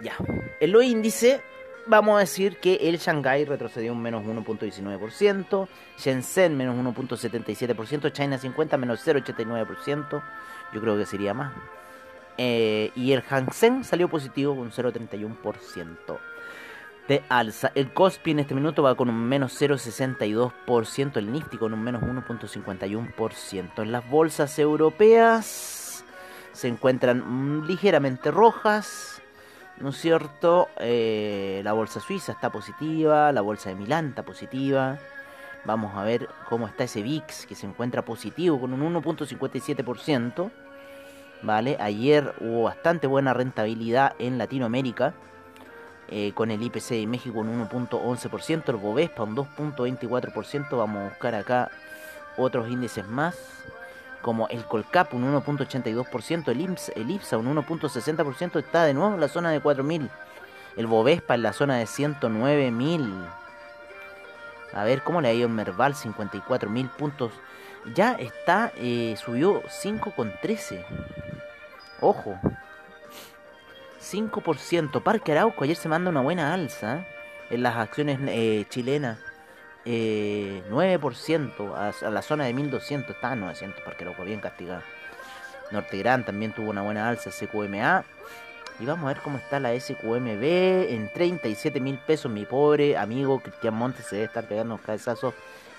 Ya, 0.01 0.15
en 0.59 0.71
los 0.71 0.83
índices 0.83 1.39
vamos 1.85 2.17
a 2.17 2.19
decir 2.19 2.57
que 2.57 2.75
el 2.75 2.97
Shanghai 2.97 3.45
retrocedió 3.45 3.93
un 3.93 4.01
menos 4.01 4.25
1.19%, 4.25 5.67
Shenzhen 5.97 6.57
menos 6.57 6.75
1.77%, 6.75 8.11
China 8.11 8.37
50 8.37 8.77
menos 8.77 9.05
0.89%, 9.07 10.23
yo 10.73 10.81
creo 10.81 10.97
que 10.97 11.05
sería 11.05 11.33
más. 11.33 11.53
Eh, 12.37 12.91
y 12.95 13.13
el 13.13 13.21
Hang 13.21 13.53
Seng 13.53 13.83
salió 13.85 14.09
positivo 14.09 14.55
con 14.55 14.71
0.31% 14.71 16.19
de 17.07 17.24
alza. 17.29 17.72
El 17.75 17.93
Kospi 17.93 18.31
en 18.31 18.39
este 18.39 18.55
minuto 18.55 18.83
va 18.83 18.95
con 18.95 19.10
un 19.10 19.27
menos 19.27 19.60
0,62%, 19.62 21.17
el 21.17 21.31
Nifty 21.31 21.57
con 21.57 21.74
un 21.74 21.83
menos 21.83 22.01
1,51%. 22.03 23.81
En 23.81 23.91
las 23.91 24.10
bolsas 24.10 24.57
europeas 24.60 26.05
se 26.53 26.67
encuentran 26.67 27.65
ligeramente 27.67 28.31
rojas, 28.31 29.22
¿no 29.79 29.89
es 29.89 29.98
cierto? 29.98 30.69
Eh, 30.79 31.62
la 31.63 31.74
bolsa 31.74 32.00
suiza 32.00 32.31
está 32.31 32.51
positiva, 32.51 33.31
la 33.31 33.41
bolsa 33.41 33.69
de 33.69 33.75
Milán 33.75 34.10
está 34.10 34.24
positiva. 34.24 35.00
Vamos 35.65 35.95
a 35.95 36.03
ver 36.03 36.29
cómo 36.50 36.67
está 36.67 36.83
ese 36.83 37.01
VIX 37.01 37.45
que 37.45 37.55
se 37.55 37.65
encuentra 37.65 38.03
positivo 38.03 38.60
con 38.60 38.74
un 38.74 38.93
1.57%. 38.93 40.51
¿Vale? 41.41 41.75
Ayer 41.79 42.33
hubo 42.39 42.63
bastante 42.63 43.05
buena 43.05 43.33
rentabilidad 43.33 44.15
en 44.17 44.38
Latinoamérica. 44.38 45.13
Eh, 46.10 46.33
con 46.36 46.51
el 46.51 46.62
IPC 46.62 46.89
de 46.89 47.07
México 47.07 47.39
un 47.39 47.67
1.11%, 47.67 48.69
el 48.69 48.75
Bovespa 48.75 49.24
un 49.24 49.36
2.24%, 49.36 50.77
vamos 50.77 51.01
a 51.01 51.10
buscar 51.10 51.33
acá 51.33 51.72
otros 52.38 52.69
índices 52.69 53.07
más, 53.07 53.36
como 54.22 54.48
el 54.50 54.65
Colcap 54.65 55.13
un 55.13 55.33
1.82%, 55.33 56.50
el, 56.50 56.62
IMSS, 56.62 56.91
el 56.95 57.10
IPSA 57.10 57.38
un 57.38 57.55
1.60%, 57.55 58.60
está 58.60 58.83
de 58.83 58.93
nuevo 58.93 59.13
en 59.13 59.22
la 59.22 59.27
zona 59.29 59.51
de 59.51 59.63
4.000, 59.63 60.10
el 60.75 60.88
Bovespa 60.88 61.36
en 61.36 61.43
la 61.43 61.53
zona 61.53 61.77
de 61.77 61.86
109.000. 61.86 63.29
A 64.74 64.83
ver 64.83 65.03
cómo 65.03 65.22
le 65.22 65.29
ha 65.29 65.33
ido 65.33 65.48
el 65.48 65.53
Merval, 65.53 65.93
54.000 65.93 66.89
puntos. 66.89 67.31
Ya 67.93 68.13
está, 68.13 68.72
eh, 68.75 69.15
subió 69.24 69.62
5,13. 69.63 70.83
Ojo, 72.01 72.39
5%. 74.03 75.01
Parque 75.01 75.31
Arauco 75.31 75.63
ayer 75.63 75.75
se 75.75 75.89
manda 75.89 76.10
una 76.10 76.22
buena 76.22 76.53
alza 76.53 77.05
en 77.50 77.63
las 77.63 77.75
acciones 77.77 78.19
eh, 78.27 78.65
chilenas. 78.69 79.19
9% 79.86 81.51
eh, 81.60 82.05
a, 82.05 82.10
la 82.10 82.22
zona 82.22 82.45
de 82.45 82.53
1200. 82.53 83.15
Está 83.15 83.36
900 83.36 83.81
Parque 83.83 84.03
Arauco, 84.03 84.24
bien 84.24 84.39
castigado. 84.39 84.81
Norte 85.72 85.98
Gran 85.98 86.25
también 86.25 86.51
tuvo 86.51 86.69
una 86.69 86.81
buena 86.81 87.07
alza. 87.10 87.31
SQMA. 87.31 88.03
Y 88.79 88.86
vamos 88.86 89.05
a 89.05 89.13
ver 89.13 89.22
cómo 89.24 89.38
está 89.38 89.60
la 89.60 89.79
SQMB 89.79 90.43
en 90.89 91.12
37 91.13 91.79
mil 91.79 91.98
pesos. 92.00 92.31
Mi 92.31 92.45
pobre 92.45 92.98
amigo 92.98 93.39
Cristian 93.39 93.75
Montes 93.75 94.05
se 94.07 94.15
debe 94.15 94.25
estar 94.25 94.48
pegando 94.48 94.75
unos 94.75 94.86
cabezazos 94.86 95.33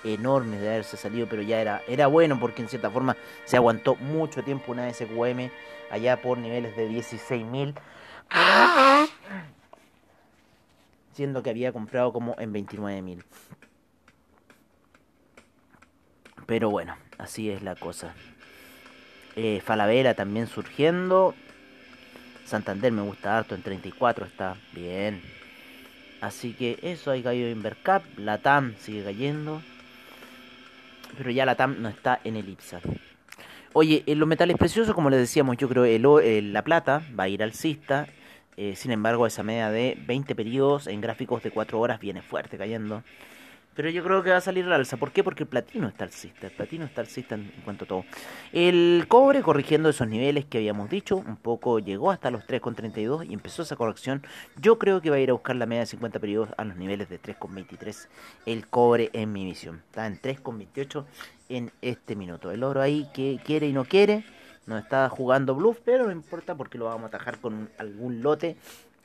enormes 0.05 0.61
de 0.61 0.69
haberse 0.69 0.97
salido, 0.97 1.27
pero 1.27 1.41
ya 1.41 1.59
era, 1.59 1.81
era 1.87 2.07
bueno 2.07 2.39
porque 2.39 2.61
en 2.61 2.69
cierta 2.69 2.89
forma 2.89 3.17
se 3.43 3.57
aguantó 3.57 3.95
mucho 3.95 4.43
tiempo 4.43 4.71
una 4.71 4.91
SQM 4.93 5.49
allá 5.89 6.21
por 6.21 6.37
niveles 6.37 6.75
de 6.75 6.87
16 6.87 7.45
mil. 7.45 7.75
Siendo 11.13 11.43
que 11.43 11.49
había 11.49 11.71
comprado 11.71 12.11
como 12.11 12.35
en 12.39 12.53
29.000. 12.53 13.23
Pero 16.45 16.69
bueno, 16.69 16.95
así 17.17 17.49
es 17.49 17.63
la 17.63 17.75
cosa. 17.75 18.13
Eh, 19.35 19.61
Falabella 19.63 20.13
también 20.13 20.47
surgiendo. 20.47 21.35
Santander 22.45 22.91
me 22.91 23.01
gusta 23.01 23.37
harto, 23.37 23.55
en 23.55 23.63
34 23.63 24.25
está 24.25 24.55
bien. 24.71 25.21
Así 26.21 26.53
que 26.53 26.79
eso, 26.81 27.11
hay 27.11 27.23
caído 27.23 27.49
Invercap. 27.49 28.03
La 28.17 28.37
TAM 28.37 28.75
sigue 28.77 29.03
cayendo. 29.03 29.61
Pero 31.17 31.31
ya 31.31 31.45
la 31.45 31.55
TAM 31.55 31.81
no 31.81 31.89
está 31.89 32.19
en 32.23 32.35
el 32.35 32.49
IPSA. 32.49 32.81
Oye, 33.77 34.03
en 34.05 34.19
los 34.19 34.27
metales 34.29 34.55
preciosos, 34.55 34.95
como 34.95 35.09
les 35.09 35.19
decíamos, 35.19 35.57
yo 35.57 35.67
creo 35.67 35.83
que 35.83 36.41
la 36.41 36.63
plata 36.63 37.01
va 37.19 37.25
a 37.25 37.27
ir 37.27 37.43
alcista. 37.43 38.07
Eh, 38.55 38.73
sin 38.77 38.91
embargo, 38.91 39.27
esa 39.27 39.43
media 39.43 39.69
de 39.69 39.97
20 40.07 40.33
periodos 40.33 40.87
en 40.87 41.01
gráficos 41.01 41.43
de 41.43 41.51
4 41.51 41.77
horas 41.77 41.99
viene 41.99 42.21
fuerte 42.21 42.57
cayendo. 42.57 43.03
Pero 43.75 43.89
yo 43.89 44.03
creo 44.03 44.23
que 44.23 44.29
va 44.29 44.37
a 44.37 44.41
salir 44.41 44.65
la 44.65 44.75
alza. 44.75 44.95
¿Por 44.95 45.11
qué? 45.11 45.21
Porque 45.21 45.43
el 45.43 45.49
platino 45.49 45.89
está 45.89 46.05
alcista. 46.05 46.47
El 46.47 46.53
platino 46.53 46.85
está 46.85 47.01
alcista 47.01 47.35
en, 47.35 47.51
cuanto 47.65 47.83
a 47.83 47.87
todo. 47.87 48.05
El 48.53 49.05
cobre, 49.09 49.41
corrigiendo 49.41 49.89
esos 49.89 50.07
niveles 50.07 50.45
que 50.45 50.59
habíamos 50.59 50.89
dicho, 50.89 51.17
un 51.17 51.35
poco 51.35 51.79
llegó 51.79 52.09
hasta 52.09 52.31
los 52.31 52.47
3,32 52.47 53.29
y 53.29 53.33
empezó 53.33 53.63
esa 53.63 53.75
corrección. 53.75 54.23
Yo 54.61 54.79
creo 54.79 55.01
que 55.01 55.09
va 55.09 55.17
a 55.17 55.19
ir 55.19 55.29
a 55.29 55.33
buscar 55.33 55.57
la 55.57 55.65
media 55.65 55.81
de 55.81 55.87
50 55.87 56.19
periodos 56.19 56.49
a 56.55 56.63
los 56.63 56.77
niveles 56.77 57.09
de 57.09 57.21
3,23. 57.21 58.07
El 58.45 58.65
cobre 58.67 59.09
en 59.11 59.33
mi 59.33 59.43
visión. 59.43 59.81
Está 59.87 60.07
en 60.07 60.21
3,28 60.21 61.05
en 61.49 61.71
este 61.81 62.15
minuto. 62.15 62.51
El 62.51 62.63
oro 62.63 62.81
ahí 62.81 63.09
que 63.13 63.41
quiere 63.43 63.67
y 63.67 63.73
no 63.73 63.83
quiere. 63.83 64.23
No 64.67 64.77
está 64.77 65.09
jugando 65.09 65.53
bluff, 65.53 65.79
pero 65.83 66.05
no 66.05 66.11
importa 66.11 66.55
porque 66.55 66.77
lo 66.77 66.85
vamos 66.85 67.03
a 67.03 67.07
atajar 67.07 67.39
con 67.39 67.69
algún 67.77 68.21
lote. 68.23 68.55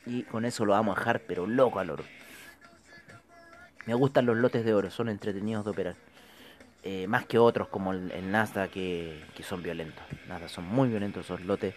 Y 0.06 0.22
con 0.22 0.44
eso 0.44 0.64
lo 0.64 0.72
vamos 0.72 0.96
a 0.96 1.00
dejar, 1.00 1.22
pero 1.26 1.46
loco 1.46 1.80
al 1.80 1.90
oro. 1.90 2.04
Me 3.90 3.96
gustan 3.96 4.24
los 4.24 4.36
lotes 4.36 4.64
de 4.64 4.72
oro, 4.72 4.88
son 4.88 5.08
entretenidos 5.08 5.64
de 5.64 5.70
operar. 5.72 5.96
Eh, 6.84 7.08
más 7.08 7.26
que 7.26 7.40
otros 7.40 7.66
como 7.66 7.92
el, 7.92 8.12
el 8.12 8.30
Nasdaq 8.30 8.70
que, 8.70 9.20
son 9.42 9.64
violentos. 9.64 10.04
Nada, 10.28 10.48
son 10.48 10.64
muy 10.64 10.88
violentos 10.88 11.24
esos 11.24 11.40
lotes. 11.40 11.74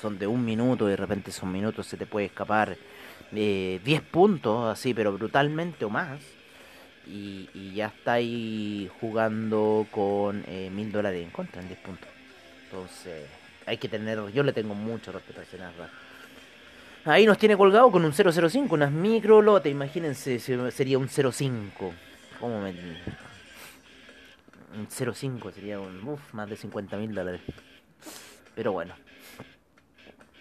son, 0.00 0.18
de 0.18 0.26
un 0.26 0.42
minuto 0.42 0.86
y 0.86 0.92
de 0.92 0.96
repente 0.96 1.32
son 1.32 1.52
minutos 1.52 1.86
se 1.86 1.98
te 1.98 2.06
puede 2.06 2.24
escapar 2.24 2.78
eh, 3.34 3.78
10 3.84 4.02
puntos, 4.04 4.72
así, 4.72 4.94
pero 4.94 5.12
brutalmente 5.12 5.84
o 5.84 5.90
más. 5.90 6.18
Y, 7.06 7.74
ya 7.74 7.88
está 7.88 8.14
ahí 8.14 8.90
jugando 9.02 9.86
con 9.90 10.42
eh, 10.46 10.70
mil 10.72 10.90
dólares 10.90 11.22
en 11.22 11.30
contra 11.30 11.60
en 11.60 11.68
10 11.68 11.80
puntos. 11.80 12.08
Entonces, 12.64 13.28
hay 13.66 13.76
que 13.76 13.90
tener. 13.90 14.32
Yo 14.32 14.42
le 14.42 14.54
tengo 14.54 14.74
mucho 14.74 15.12
respeto 15.12 15.40
a 15.40 15.42
ese 15.42 15.58
Nasdaq. 15.58 15.90
Ahí 17.04 17.24
nos 17.24 17.38
tiene 17.38 17.56
colgado 17.56 17.90
con 17.90 18.04
un 18.04 18.12
005, 18.12 18.74
unas 18.74 18.92
micro 18.92 19.40
lotes, 19.40 19.72
imagínense, 19.72 20.38
sería 20.38 20.98
un 20.98 21.08
05. 21.08 21.94
¿Cómo 22.38 22.60
me.? 22.60 22.74
Un 24.76 24.86
05 24.86 25.50
sería 25.50 25.80
un. 25.80 26.06
Uf, 26.06 26.34
más 26.34 26.48
de 26.48 26.56
50 26.56 26.96
mil 26.98 27.14
dólares. 27.14 27.40
Pero 28.54 28.72
bueno. 28.72 28.94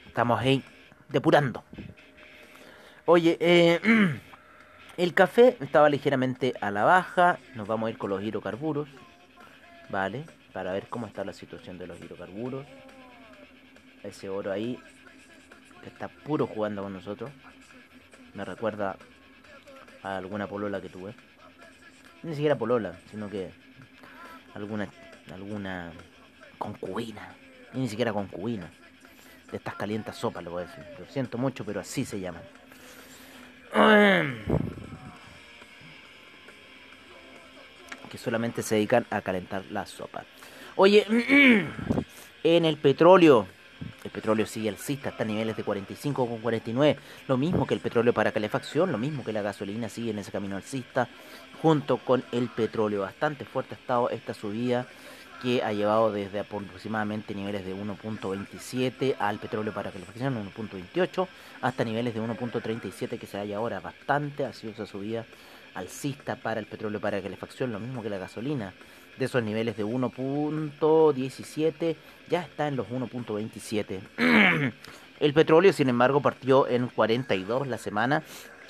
Estamos 0.05 0.39
ahí 0.39 0.61
depurando. 1.07 1.63
Oye, 3.05 3.37
eh, 3.39 3.79
el 4.97 5.13
café 5.13 5.55
estaba 5.61 5.89
ligeramente 5.89 6.53
a 6.59 6.71
la 6.71 6.83
baja. 6.83 7.39
Nos 7.55 7.69
vamos 7.69 7.87
a 7.87 7.91
ir 7.91 7.97
con 7.97 8.09
los 8.09 8.21
hidrocarburos. 8.21 8.89
Vale, 9.89 10.25
para 10.51 10.73
ver 10.73 10.87
cómo 10.89 11.07
está 11.07 11.23
la 11.23 11.33
situación 11.33 11.77
de 11.77 11.87
los 11.87 11.99
hidrocarburos. 12.01 12.65
Ese 14.03 14.27
oro 14.27 14.51
ahí 14.51 14.77
que 15.81 15.89
está 15.89 16.07
puro 16.07 16.47
jugando 16.47 16.83
con 16.83 16.93
nosotros. 16.93 17.31
Me 18.33 18.45
recuerda 18.45 18.97
a 20.03 20.17
alguna 20.17 20.47
polola 20.47 20.81
que 20.81 20.89
tuve. 20.89 21.13
Ni 22.23 22.33
siquiera 22.33 22.57
polola, 22.57 22.97
sino 23.09 23.29
que 23.29 23.51
alguna 24.53 24.87
alguna 25.33 25.91
concubina. 26.57 27.35
ni 27.73 27.87
siquiera 27.87 28.13
concubina. 28.13 28.69
De 29.51 29.57
estas 29.57 29.75
calientas 29.75 30.15
sopas, 30.15 30.43
lo 30.43 30.51
voy 30.51 30.63
a 30.63 30.67
decir. 30.67 30.83
Lo 30.99 31.05
siento 31.05 31.37
mucho, 31.37 31.65
pero 31.65 31.79
así 31.79 32.05
se 32.05 32.19
llaman. 32.19 32.43
Que 38.09 38.17
solamente 38.17 38.61
se 38.61 38.75
dedican 38.75 39.05
a 39.09 39.21
calentar 39.21 39.63
la 39.71 39.85
sopa. 39.85 40.23
Oye, 40.75 41.05
en 42.43 42.65
el 42.65 42.77
petróleo 42.77 43.47
el 44.03 44.11
petróleo 44.11 44.45
sigue 44.45 44.69
alcista, 44.69 45.09
está 45.09 45.23
a 45.23 45.27
niveles 45.27 45.57
de 45.57 45.65
45,49. 45.65 46.97
Lo 47.27 47.37
mismo 47.37 47.67
que 47.67 47.73
el 47.73 47.79
petróleo 47.79 48.13
para 48.13 48.31
calefacción, 48.31 48.91
lo 48.91 48.97
mismo 48.97 49.23
que 49.23 49.33
la 49.33 49.41
gasolina 49.41 49.89
sigue 49.89 50.11
en 50.11 50.19
ese 50.19 50.31
camino 50.31 50.55
alcista, 50.55 51.07
junto 51.61 51.97
con 51.97 52.23
el 52.31 52.49
petróleo. 52.49 53.01
Bastante 53.01 53.45
fuerte 53.45 53.75
ha 53.75 53.77
estado 53.77 54.09
esta 54.09 54.33
subida 54.33 54.87
que 55.41 55.63
ha 55.63 55.71
llevado 55.71 56.11
desde 56.11 56.39
aproximadamente 56.39 57.33
niveles 57.33 57.65
de 57.65 57.73
1.27 57.73 59.15
al 59.19 59.39
petróleo 59.39 59.73
para 59.73 59.91
calefacción 59.91 60.35
1.28 60.53 61.27
hasta 61.61 61.83
niveles 61.83 62.13
de 62.13 62.21
1.37 62.21 63.17
que 63.17 63.25
se 63.25 63.37
halla 63.37 63.57
ahora 63.57 63.79
bastante 63.79 64.45
ha 64.45 64.51
sido 64.51 64.73
esa 64.73 64.85
subida 64.85 65.25
alcista 65.75 66.35
para 66.35 66.59
el 66.59 66.65
petróleo 66.65 66.99
para 66.99 67.21
calefacción 67.21 67.71
lo 67.71 67.79
mismo 67.79 68.03
que 68.03 68.09
la 68.09 68.17
gasolina 68.17 68.73
de 69.19 69.25
esos 69.25 69.43
niveles 69.43 69.77
de 69.77 69.85
1.17 69.85 71.95
ya 72.29 72.41
está 72.41 72.67
en 72.67 72.77
los 72.77 72.87
1.27. 72.87 73.99
El 75.19 75.33
petróleo, 75.33 75.73
sin 75.73 75.89
embargo, 75.89 76.21
partió 76.21 76.65
en 76.67 76.87
42 76.87 77.67
la 77.67 77.77
semana 77.77 78.23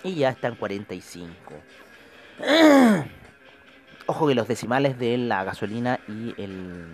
y 0.04 0.16
ya 0.16 0.30
está 0.30 0.48
en 0.48 0.56
45. 0.56 1.32
Ojo 4.08 4.28
que 4.28 4.34
los 4.34 4.48
decimales 4.48 4.98
de 4.98 5.20
la 5.20 5.44
gasolina 5.44 6.00
y 6.08 6.34
el 6.42 6.88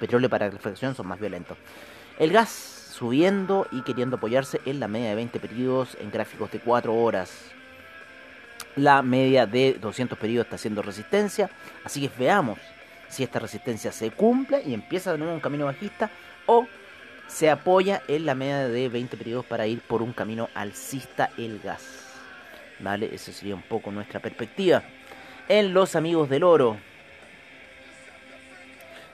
petróleo 0.00 0.30
para 0.30 0.48
reflexión 0.48 0.94
son 0.94 1.06
más 1.06 1.20
violentos. 1.20 1.58
El 2.18 2.32
gas 2.32 2.48
subiendo 2.48 3.66
y 3.70 3.82
queriendo 3.82 4.16
apoyarse 4.16 4.62
en 4.64 4.80
la 4.80 4.88
media 4.88 5.10
de 5.10 5.16
20 5.16 5.40
periodos 5.40 5.98
en 6.00 6.10
gráficos 6.10 6.50
de 6.50 6.60
4 6.60 6.94
horas. 6.94 7.50
La 8.76 9.02
media 9.02 9.46
de 9.46 9.74
200 9.74 10.18
periodos 10.18 10.46
está 10.46 10.56
haciendo 10.56 10.80
resistencia, 10.80 11.50
así 11.84 12.00
que 12.00 12.10
veamos 12.18 12.58
si 13.14 13.22
esta 13.22 13.38
resistencia 13.38 13.92
se 13.92 14.10
cumple 14.10 14.62
y 14.66 14.74
empieza 14.74 15.12
de 15.12 15.18
nuevo 15.18 15.34
un 15.34 15.40
camino 15.40 15.66
bajista 15.66 16.10
o 16.46 16.66
se 17.28 17.48
apoya 17.48 18.02
en 18.08 18.26
la 18.26 18.34
media 18.34 18.68
de 18.68 18.88
20 18.88 19.16
periodos 19.16 19.46
para 19.46 19.66
ir 19.66 19.80
por 19.80 20.02
un 20.02 20.12
camino 20.12 20.48
alcista 20.54 21.30
el 21.38 21.60
gas. 21.60 21.82
¿Vale? 22.80 23.14
Esa 23.14 23.32
sería 23.32 23.54
un 23.54 23.62
poco 23.62 23.92
nuestra 23.92 24.20
perspectiva. 24.20 24.82
En 25.48 25.72
los 25.72 25.94
amigos 25.94 26.28
del 26.28 26.42
oro. 26.42 26.76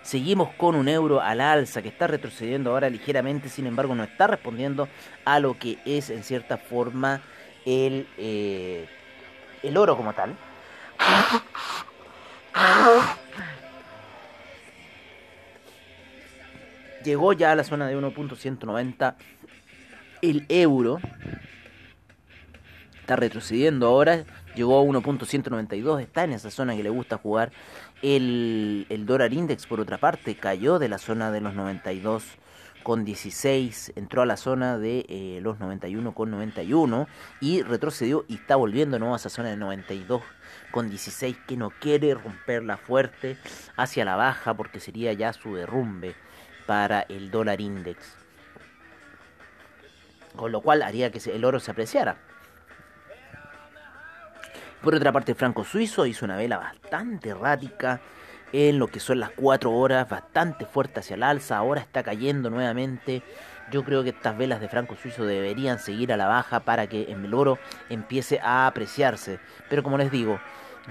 Seguimos 0.03 0.55
con 0.55 0.75
un 0.75 0.89
euro 0.89 1.21
al 1.21 1.43
alza 1.43 1.83
que 1.83 1.89
está 1.89 2.07
retrocediendo 2.07 2.71
ahora 2.71 2.89
ligeramente, 2.89 3.51
sin 3.51 3.67
embargo 3.67 3.95
no 3.95 4.03
está 4.03 4.27
respondiendo 4.27 4.89
a 5.27 5.39
lo 5.39 5.59
que 5.59 5.79
es 5.85 6.09
en 6.09 6.25
cierta 6.25 6.57
forma 6.57 7.21
el, 7.67 8.09
eh, 8.17 8.89
el 9.63 9.77
oro 9.77 9.99
como 9.99 10.15
tal. 10.15 10.35
Llegó 17.05 17.33
ya 17.33 17.53
a 17.53 17.55
la 17.57 17.65
zona 17.65 17.87
de 17.87 17.97
1.190 17.97 19.15
el 20.23 20.45
euro. 20.49 20.99
Está 23.01 23.17
retrocediendo 23.17 23.87
ahora. 23.87 24.25
Llegó 24.55 24.79
a 24.81 24.85
1.192. 24.85 26.01
Está 26.01 26.25
en 26.25 26.33
esa 26.33 26.51
zona 26.51 26.77
que 26.77 26.83
le 26.83 26.91
gusta 26.91 27.17
jugar. 27.17 27.53
El, 28.03 28.87
el 28.91 29.07
dólar 29.07 29.33
index, 29.33 29.67
por 29.67 29.81
otra 29.81 29.99
parte, 29.99 30.35
cayó 30.35 30.79
de 30.79 30.89
la 30.89 30.99
zona 30.99 31.31
de 31.31 31.41
los 31.41 31.55
92 31.55 32.25
con 32.83 33.05
16, 33.05 33.93
entró 33.97 34.23
a 34.23 34.27
la 34.27 34.37
zona 34.37 34.79
de 34.79 35.05
eh, 35.09 35.41
los 35.43 35.59
91 35.61 36.15
con 36.15 36.31
91 36.31 37.09
y 37.41 37.63
retrocedió 37.63 38.25
y 38.29 38.37
está 38.37 38.57
volviendo 38.57 38.97
a 38.97 39.17
esa 39.17 39.29
zona 39.29 39.51
de 39.51 39.57
92 39.57 40.23
con 40.71 40.89
16 40.89 41.37
que 41.47 41.57
no 41.57 41.71
quiere 41.71 42.15
romperla 42.15 42.77
fuerte 42.79 43.37
hacia 43.77 44.05
la 44.05 44.17
baja 44.17 44.55
porque 44.55 44.81
sería 44.81 45.13
ya 45.13 45.33
su 45.33 45.55
derrumbe 45.55 46.15
para 46.71 47.01
el 47.09 47.33
dólar 47.33 47.61
index. 47.61 48.15
Con 50.37 50.53
lo 50.53 50.61
cual 50.61 50.83
haría 50.83 51.11
que 51.11 51.19
el 51.29 51.45
oro 51.45 51.59
se 51.59 51.73
apreciara. 51.73 52.19
Por 54.81 54.95
otra 54.95 55.11
parte, 55.11 55.33
el 55.33 55.37
franco 55.37 55.65
suizo 55.65 56.07
hizo 56.07 56.25
una 56.25 56.37
vela 56.37 56.59
bastante 56.59 57.31
errática 57.31 58.01
en 58.53 58.79
lo 58.79 58.87
que 58.87 59.01
son 59.01 59.19
las 59.19 59.31
4 59.31 59.69
horas, 59.69 60.09
bastante 60.09 60.65
fuerte 60.65 61.01
hacia 61.01 61.15
el 61.15 61.25
alza. 61.25 61.57
Ahora 61.57 61.81
está 61.81 62.05
cayendo 62.05 62.51
nuevamente. 62.51 63.25
Yo 63.73 63.83
creo 63.83 64.05
que 64.05 64.11
estas 64.11 64.39
velas 64.39 64.61
de 64.61 64.69
franco 64.69 64.95
suizo 64.95 65.27
deberían 65.27 65.81
seguir 65.81 66.13
a 66.13 66.17
la 66.17 66.29
baja 66.29 66.61
para 66.61 66.87
que 66.87 67.11
el 67.11 67.35
oro 67.35 67.59
empiece 67.89 68.39
a 68.39 68.69
apreciarse. 68.69 69.41
Pero 69.69 69.83
como 69.83 69.99
les 69.99 70.13
digo, 70.13 70.39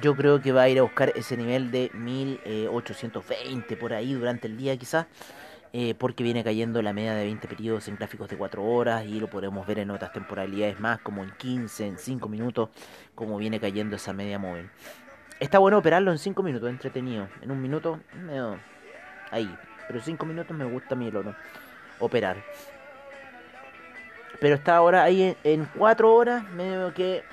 yo 0.01 0.13
creo 0.13 0.41
que 0.41 0.51
va 0.51 0.63
a 0.63 0.69
ir 0.69 0.79
a 0.79 0.81
buscar 0.81 1.13
ese 1.15 1.37
nivel 1.37 1.71
de 1.71 1.89
1820 1.93 3.77
por 3.77 3.93
ahí 3.93 4.13
durante 4.13 4.47
el 4.47 4.57
día 4.57 4.75
quizás. 4.75 5.05
Eh, 5.71 5.93
porque 5.93 6.23
viene 6.23 6.43
cayendo 6.43 6.81
la 6.81 6.93
media 6.93 7.13
de 7.13 7.25
20 7.25 7.47
periodos 7.47 7.87
en 7.87 7.95
gráficos 7.95 8.27
de 8.27 8.37
4 8.37 8.63
horas 8.63 9.05
y 9.05 9.19
lo 9.19 9.29
podemos 9.29 9.67
ver 9.67 9.77
en 9.79 9.91
otras 9.91 10.11
temporalidades 10.11 10.79
más, 10.79 10.99
como 11.01 11.23
en 11.23 11.29
15, 11.31 11.85
en 11.85 11.97
5 11.99 12.27
minutos, 12.27 12.69
como 13.13 13.37
viene 13.37 13.59
cayendo 13.59 13.95
esa 13.95 14.11
media 14.11 14.39
móvil. 14.39 14.69
Está 15.39 15.59
bueno 15.59 15.77
operarlo 15.77 16.11
en 16.11 16.17
5 16.17 16.41
minutos, 16.41 16.69
entretenido. 16.69 17.29
En 17.41 17.51
un 17.51 17.61
minuto, 17.61 17.99
ahí. 19.29 19.55
Pero 19.87 20.01
5 20.01 20.25
minutos 20.25 20.57
me 20.57 20.65
gusta 20.65 20.95
a 20.95 20.97
mí 20.97 21.07
el 21.07 21.15
oro. 21.15 21.35
Operar. 21.99 22.37
Pero 24.41 24.55
está 24.55 24.75
ahora 24.75 25.03
ahí 25.03 25.37
en 25.43 25.65
4 25.77 26.13
horas, 26.13 26.43
medio 26.51 26.93
que 26.93 27.23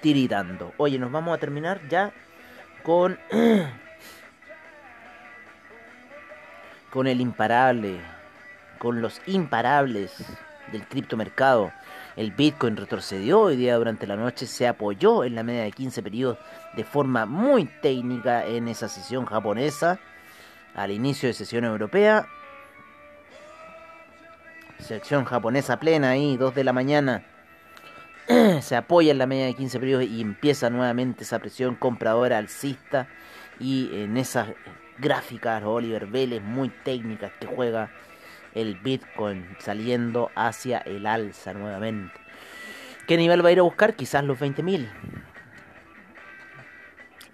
tiritando. 0.00 0.72
Oye, 0.78 0.98
nos 0.98 1.12
vamos 1.12 1.36
a 1.36 1.38
terminar 1.38 1.80
ya 1.88 2.12
con 2.82 3.18
con 6.90 7.06
el 7.06 7.20
imparable, 7.20 8.00
con 8.78 9.00
los 9.00 9.20
imparables 9.26 10.24
del 10.72 10.86
criptomercado. 10.86 11.72
El 12.16 12.32
Bitcoin 12.32 12.76
retrocedió 12.76 13.40
hoy 13.40 13.56
día 13.56 13.76
durante 13.76 14.06
la 14.06 14.16
noche, 14.16 14.46
se 14.46 14.66
apoyó 14.66 15.24
en 15.24 15.34
la 15.34 15.42
media 15.42 15.62
de 15.62 15.72
15 15.72 16.02
periodos 16.02 16.38
de 16.74 16.84
forma 16.84 17.26
muy 17.26 17.64
técnica 17.64 18.44
en 18.44 18.68
esa 18.68 18.88
sesión 18.88 19.24
japonesa, 19.24 19.98
al 20.74 20.90
inicio 20.90 21.28
de 21.28 21.34
sesión 21.34 21.64
europea. 21.64 22.26
Sección 24.78 25.24
japonesa 25.24 25.78
plena 25.78 26.10
ahí, 26.10 26.36
2 26.36 26.54
de 26.54 26.64
la 26.64 26.72
mañana. 26.72 27.24
se 28.60 28.76
apoya 28.76 29.12
en 29.12 29.18
la 29.18 29.26
media 29.26 29.46
de 29.46 29.54
15 29.54 29.78
periodos 29.78 30.06
y 30.06 30.20
empieza 30.20 30.70
nuevamente 30.70 31.24
esa 31.24 31.38
presión 31.38 31.74
compradora 31.74 32.38
alcista. 32.38 33.08
Y 33.58 33.90
en 33.92 34.16
esa 34.16 34.46
gráficas, 35.00 35.62
Oliver 35.64 36.06
Vélez, 36.06 36.42
muy 36.42 36.68
técnicas 36.68 37.32
que 37.40 37.46
juega 37.46 37.90
el 38.54 38.76
Bitcoin 38.76 39.56
saliendo 39.58 40.30
hacia 40.34 40.78
el 40.78 41.06
alza 41.06 41.54
nuevamente. 41.54 42.14
¿Qué 43.06 43.16
nivel 43.16 43.44
va 43.44 43.48
a 43.48 43.52
ir 43.52 43.58
a 43.58 43.62
buscar? 43.62 43.94
Quizás 43.94 44.24
los 44.24 44.38
20.000. 44.38 44.88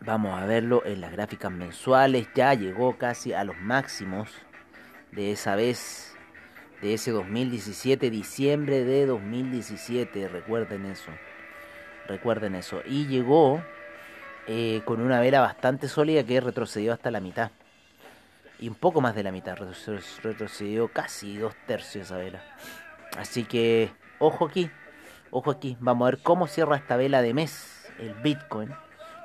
Vamos 0.01 0.41
a 0.41 0.47
verlo 0.47 0.83
en 0.87 1.01
las 1.01 1.13
gráficas 1.13 1.51
mensuales. 1.51 2.29
Ya 2.35 2.55
llegó 2.55 2.97
casi 2.97 3.33
a 3.33 3.45
los 3.45 3.57
máximos 3.59 4.31
de 5.13 5.33
esa 5.33 5.57
vez, 5.57 6.15
de 6.81 6.95
ese 6.95 7.11
2017, 7.11 8.09
diciembre 8.11 8.85
de 8.85 9.07
2017. 9.07 10.29
Recuerden 10.29 10.87
eso. 10.87 11.11
Recuerden 12.07 12.55
eso. 12.55 12.83
Y 12.87 13.07
llegó 13.07 13.63
eh, 14.47 14.83
con 14.85 15.01
una 15.01 15.21
vela 15.21 15.41
bastante 15.41 15.89
sólida 15.89 16.25
que 16.25 16.41
retrocedió 16.41 16.93
hasta 16.93 17.11
la 17.11 17.21
mitad. 17.21 17.51
Y 18.59 18.69
un 18.69 18.75
poco 18.75 19.01
más 19.01 19.15
de 19.15 19.23
la 19.23 19.33
mitad, 19.33 19.57
retrocedió 20.23 20.89
casi 20.89 21.37
dos 21.37 21.55
tercios 21.67 22.07
esa 22.07 22.17
vela. 22.17 22.43
Así 23.19 23.45
que, 23.45 23.91
ojo 24.19 24.47
aquí, 24.47 24.71
ojo 25.31 25.51
aquí, 25.51 25.77
vamos 25.81 26.07
a 26.07 26.11
ver 26.13 26.23
cómo 26.23 26.47
cierra 26.47 26.77
esta 26.77 26.97
vela 26.97 27.23
de 27.23 27.35
mes 27.35 27.91
el 27.99 28.15
Bitcoin 28.15 28.71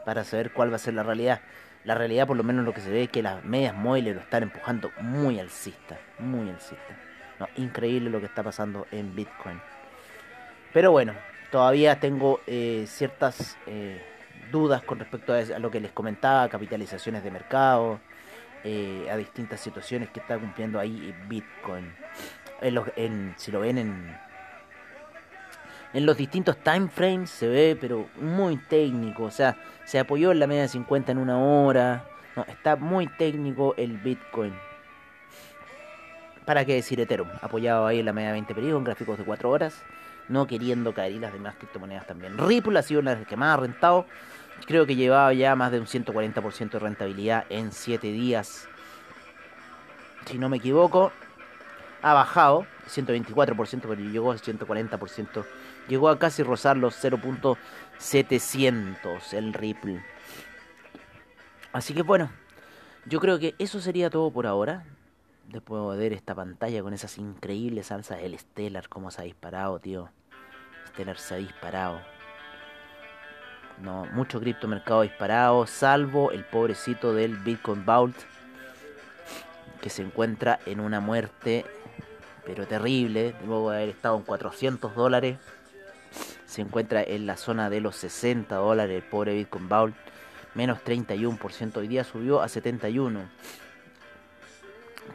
para 0.05 0.23
saber 0.23 0.51
cuál 0.51 0.71
va 0.71 0.75
a 0.75 0.79
ser 0.79 0.95
la 0.95 1.03
realidad. 1.03 1.41
La 1.83 1.95
realidad, 1.95 2.27
por 2.27 2.37
lo 2.37 2.43
menos 2.43 2.65
lo 2.65 2.73
que 2.73 2.81
se 2.81 2.91
ve, 2.91 3.03
es 3.03 3.09
que 3.09 3.23
las 3.23 3.43
medias 3.43 3.75
móviles 3.75 4.15
lo 4.15 4.21
están 4.21 4.43
empujando 4.43 4.91
muy 5.01 5.39
alcista, 5.39 5.97
muy 6.19 6.49
alcista. 6.49 6.97
Increíble 7.55 8.09
lo 8.09 8.19
que 8.19 8.27
está 8.27 8.43
pasando 8.43 8.85
en 8.91 9.15
Bitcoin. 9.15 9.59
Pero 10.73 10.91
bueno, 10.91 11.13
todavía 11.51 11.99
tengo 11.99 12.39
eh, 12.45 12.85
ciertas 12.87 13.57
eh, 13.65 13.99
dudas 14.51 14.83
con 14.83 14.99
respecto 14.99 15.33
a 15.33 15.59
lo 15.59 15.71
que 15.71 15.79
les 15.79 15.91
comentaba, 15.91 16.47
capitalizaciones 16.49 17.23
de 17.23 17.31
mercado, 17.31 17.99
eh, 18.63 19.07
a 19.11 19.17
distintas 19.17 19.59
situaciones 19.59 20.09
que 20.09 20.19
está 20.19 20.37
cumpliendo 20.37 20.79
ahí 20.79 21.15
Bitcoin. 21.27 21.93
En 22.61 22.75
los, 22.75 22.87
en, 22.95 23.33
si 23.37 23.51
lo 23.51 23.61
ven 23.61 23.79
en, 23.79 24.15
en 25.93 26.05
los 26.05 26.15
distintos 26.15 26.57
time 26.57 26.87
frames 26.87 27.29
se 27.29 27.47
ve, 27.47 27.77
pero 27.79 28.07
muy 28.19 28.57
técnico. 28.57 29.23
O 29.23 29.31
sea, 29.31 29.57
se 29.83 29.99
apoyó 29.99 30.31
en 30.31 30.39
la 30.39 30.47
media 30.47 30.63
de 30.63 30.67
50 30.67 31.11
en 31.11 31.17
una 31.17 31.37
hora. 31.37 32.05
No, 32.35 32.45
está 32.47 32.75
muy 32.75 33.07
técnico 33.07 33.73
el 33.77 33.97
Bitcoin. 33.97 34.53
¿Para 36.45 36.65
qué 36.65 36.75
decir 36.75 36.99
Ethereum? 36.99 37.29
Apoyado 37.41 37.87
ahí 37.87 37.99
en 37.99 38.05
la 38.05 38.13
media 38.13 38.29
de 38.29 38.33
20 38.33 38.55
periodos, 38.55 38.79
en 38.79 38.83
gráficos 38.85 39.17
de 39.17 39.25
4 39.25 39.49
horas. 39.49 39.83
No 40.29 40.47
queriendo 40.47 40.93
caer 40.93 41.11
y 41.11 41.19
las 41.19 41.33
demás 41.33 41.55
criptomonedas 41.57 42.07
también. 42.07 42.37
Ripple 42.37 42.79
ha 42.79 42.83
sido 42.83 43.01
la 43.01 43.23
que 43.23 43.35
más 43.35 43.57
ha 43.57 43.61
rentado. 43.61 44.05
Creo 44.65 44.85
que 44.85 44.95
llevaba 44.95 45.33
ya 45.33 45.55
más 45.55 45.71
de 45.71 45.79
un 45.79 45.85
140% 45.85 46.71
de 46.71 46.79
rentabilidad 46.79 47.45
en 47.49 47.71
7 47.71 48.07
días. 48.07 48.67
Si 50.25 50.37
no 50.37 50.49
me 50.49 50.57
equivoco, 50.57 51.11
ha 52.01 52.13
bajado 52.13 52.65
124%, 52.87 53.81
pero 53.81 53.95
llegó 53.95 54.31
al 54.31 54.39
140%. 54.39 55.45
Llegó 55.87 56.09
a 56.09 56.19
casi 56.19 56.43
rozar 56.43 56.77
los 56.77 57.03
0.700 57.03 59.33
el 59.33 59.53
Ripple. 59.53 60.03
Así 61.73 61.93
que 61.93 62.01
bueno, 62.01 62.31
yo 63.05 63.19
creo 63.19 63.39
que 63.39 63.55
eso 63.57 63.81
sería 63.81 64.09
todo 64.09 64.31
por 64.31 64.45
ahora. 64.45 64.85
Después 65.47 65.97
de 65.97 66.03
ver 66.03 66.13
esta 66.13 66.33
pantalla 66.33 66.81
con 66.81 66.93
esas 66.93 67.17
increíbles 67.17 67.87
salsas, 67.87 68.19
el 68.21 68.37
Stellar, 68.37 68.87
cómo 68.87 69.11
se 69.11 69.21
ha 69.21 69.25
disparado, 69.25 69.79
tío. 69.79 70.09
Stellar 70.89 71.17
se 71.17 71.33
ha 71.33 71.37
disparado. 71.37 71.99
No, 73.81 74.05
mucho 74.13 74.39
criptomercado 74.39 75.01
disparado, 75.01 75.65
salvo 75.65 76.31
el 76.31 76.43
pobrecito 76.43 77.15
del 77.15 77.37
Bitcoin 77.37 77.83
Vault, 77.83 78.15
que 79.81 79.89
se 79.89 80.03
encuentra 80.03 80.59
en 80.67 80.79
una 80.79 80.99
muerte, 80.99 81.65
pero 82.45 82.67
terrible, 82.67 83.33
luego 83.45 83.71
de 83.71 83.77
haber 83.77 83.89
estado 83.89 84.17
en 84.17 84.23
400 84.23 84.95
dólares. 84.95 85.37
Se 86.45 86.61
encuentra 86.61 87.01
en 87.01 87.25
la 87.25 87.37
zona 87.37 87.71
de 87.71 87.81
los 87.81 87.95
60 87.95 88.55
dólares 88.55 89.03
el 89.03 89.09
pobre 89.09 89.33
Bitcoin 89.33 89.67
Vault, 89.67 89.95
menos 90.53 90.79
31%. 90.85 91.77
Hoy 91.77 91.87
día 91.87 92.03
subió 92.03 92.41
a 92.41 92.49
71. 92.49 93.21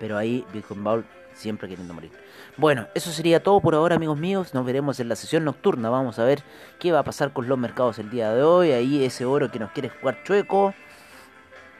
Pero 0.01 0.19
ahí 0.19 0.45
Bitcoin 0.53 0.83
Vault 0.83 1.07
siempre 1.37 1.69
queriendo 1.69 1.95
morir. 1.95 2.11
Bueno, 2.57 2.89
eso 2.95 3.13
sería 3.13 3.43
todo 3.43 3.61
por 3.61 3.75
ahora, 3.75 3.97
amigos 3.97 4.19
míos. 4.19 4.55
Nos 4.55 4.65
veremos 4.65 4.99
en 4.99 5.09
la 5.09 5.17
sesión 5.17 5.45
nocturna. 5.45 5.91
Vamos 5.91 6.19
a 6.19 6.25
ver 6.25 6.43
qué 6.79 6.91
va 6.91 7.01
a 7.01 7.05
pasar 7.05 7.33
con 7.33 7.49
los 7.49 7.59
mercados 7.59 7.99
el 7.99 8.11
día 8.11 8.33
de 8.33 8.43
hoy. 8.43 8.73
Ahí 8.73 9.05
ese 9.05 9.25
oro 9.25 9.51
que 9.51 9.59
nos 9.59 9.71
quiere 9.71 9.91
jugar 9.91 10.23
chueco. 10.25 10.75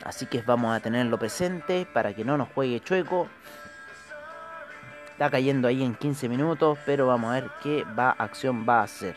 Así 0.05 0.27
que 0.27 0.43
vamos 0.43 0.77
a 0.77 0.81
tenerlo 0.81 1.19
presente 1.19 1.87
para 1.93 2.15
que 2.15 2.25
no 2.25 2.37
nos 2.37 2.49
juegue 2.51 2.81
chueco. 2.81 3.29
Está 5.11 5.31
cayendo 5.31 5.67
ahí 5.67 5.83
en 5.83 5.95
15 5.95 6.29
minutos, 6.29 6.79
pero 6.85 7.07
vamos 7.07 7.31
a 7.31 7.41
ver 7.41 7.51
qué 7.63 7.85
va, 7.99 8.11
acción 8.11 8.67
va 8.69 8.81
a 8.81 8.85
hacer. 8.85 9.17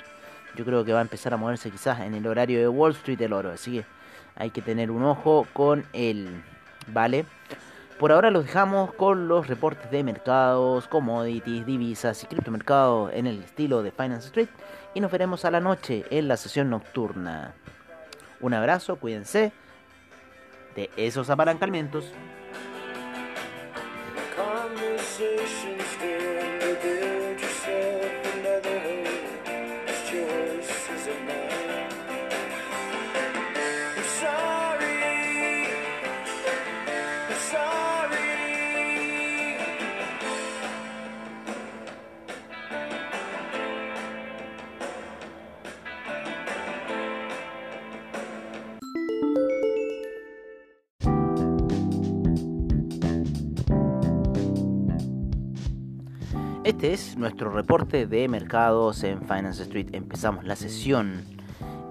Yo 0.55 0.63
creo 0.63 0.85
que 0.85 0.93
va 0.93 0.99
a 0.99 1.01
empezar 1.01 1.33
a 1.33 1.37
moverse 1.37 1.69
quizás 1.69 1.99
en 1.99 2.13
el 2.13 2.25
horario 2.25 2.59
de 2.59 2.69
Wall 2.69 2.93
Street 2.93 3.21
el 3.21 3.33
oro. 3.33 3.51
Así 3.51 3.73
que 3.73 3.85
hay 4.35 4.49
que 4.49 4.61
tener 4.61 4.91
un 4.91 5.03
ojo 5.03 5.45
con 5.53 5.85
él. 5.91 6.41
¿Vale? 6.87 7.25
Por 7.99 8.13
ahora 8.13 8.31
los 8.31 8.45
dejamos 8.45 8.93
con 8.93 9.27
los 9.27 9.47
reportes 9.47 9.91
de 9.91 10.05
mercados, 10.05 10.87
commodities, 10.87 11.65
divisas 11.65 12.23
y 12.23 12.27
criptomercados 12.27 13.11
en 13.13 13.27
el 13.27 13.43
estilo 13.43 13.83
de 13.83 13.91
Finance 13.91 14.27
Street. 14.27 14.47
Y 14.93 15.01
nos 15.01 15.11
veremos 15.11 15.43
a 15.43 15.51
la 15.51 15.59
noche 15.59 16.05
en 16.09 16.29
la 16.29 16.37
sesión 16.37 16.69
nocturna. 16.69 17.55
Un 18.39 18.53
abrazo, 18.53 18.95
cuídense 18.95 19.51
de 20.75 20.89
esos 20.95 21.29
apalancamientos. 21.29 22.05
Este 56.79 56.93
es 56.93 57.17
nuestro 57.17 57.51
reporte 57.51 58.07
de 58.07 58.29
mercados 58.29 59.03
en 59.03 59.19
Finance 59.19 59.63
Street. 59.63 59.89
Empezamos 59.91 60.45
la 60.45 60.55
sesión 60.55 61.25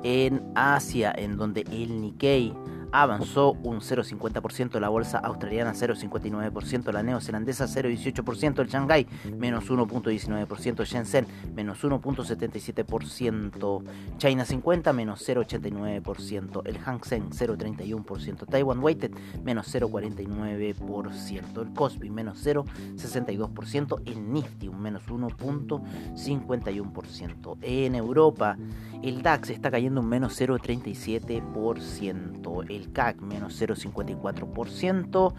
en 0.03 0.43
Asia, 0.55 1.13
en 1.15 1.37
donde 1.37 1.67
el 1.71 2.01
Nikkei 2.01 2.55
avanzó 2.93 3.53
un 3.63 3.81
0,50%, 3.81 4.79
la 4.81 4.89
bolsa 4.89 5.19
australiana 5.19 5.75
0,59%, 5.75 6.93
la 6.93 7.03
neozelandesa 7.03 7.67
0,18%, 7.67 8.61
el 8.61 8.69
Shanghai 8.69 9.07
menos 9.37 9.69
1,19%, 9.71 10.85
Shenzhen 10.85 11.27
menos 11.55 11.83
1,77%, 11.83 13.83
China 14.19 14.45
50 14.45 14.93
menos 14.93 15.27
0,89%, 15.29 16.63
el 16.65 16.79
Hang 16.79 17.03
Seng 17.05 17.31
0,31%, 17.31 18.47
Taiwan 18.47 18.79
Weighted 18.81 19.11
menos 19.43 19.75
0,49%, 19.75 21.63
el 21.63 21.75
Kospi 21.75 22.11
menos 22.11 22.47
0,62%, 22.47 24.03
el 24.07 24.33
Nifty 24.33 24.69
un 24.69 24.81
menos 24.81 25.03
1,51%. 25.09 27.59
En 27.63 27.95
Europa 27.95 28.59
el 29.03 29.23
DAX 29.23 29.51
está 29.51 29.71
cayendo 29.71 30.01
un 30.01 30.09
menos 30.09 30.41
0,37%, 30.41 32.65
el 32.79 32.93
CAC 32.93 33.21
menos 33.21 33.61
0,54%, 33.61 35.35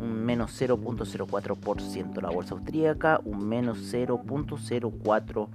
un 0.00 0.24
menos 0.24 0.58
0,04%, 0.58 2.22
la 2.22 2.30
bolsa 2.30 2.54
austríaca 2.54 3.20
un 3.24 3.46
menos 3.46 3.92
0,04%. 3.92 5.48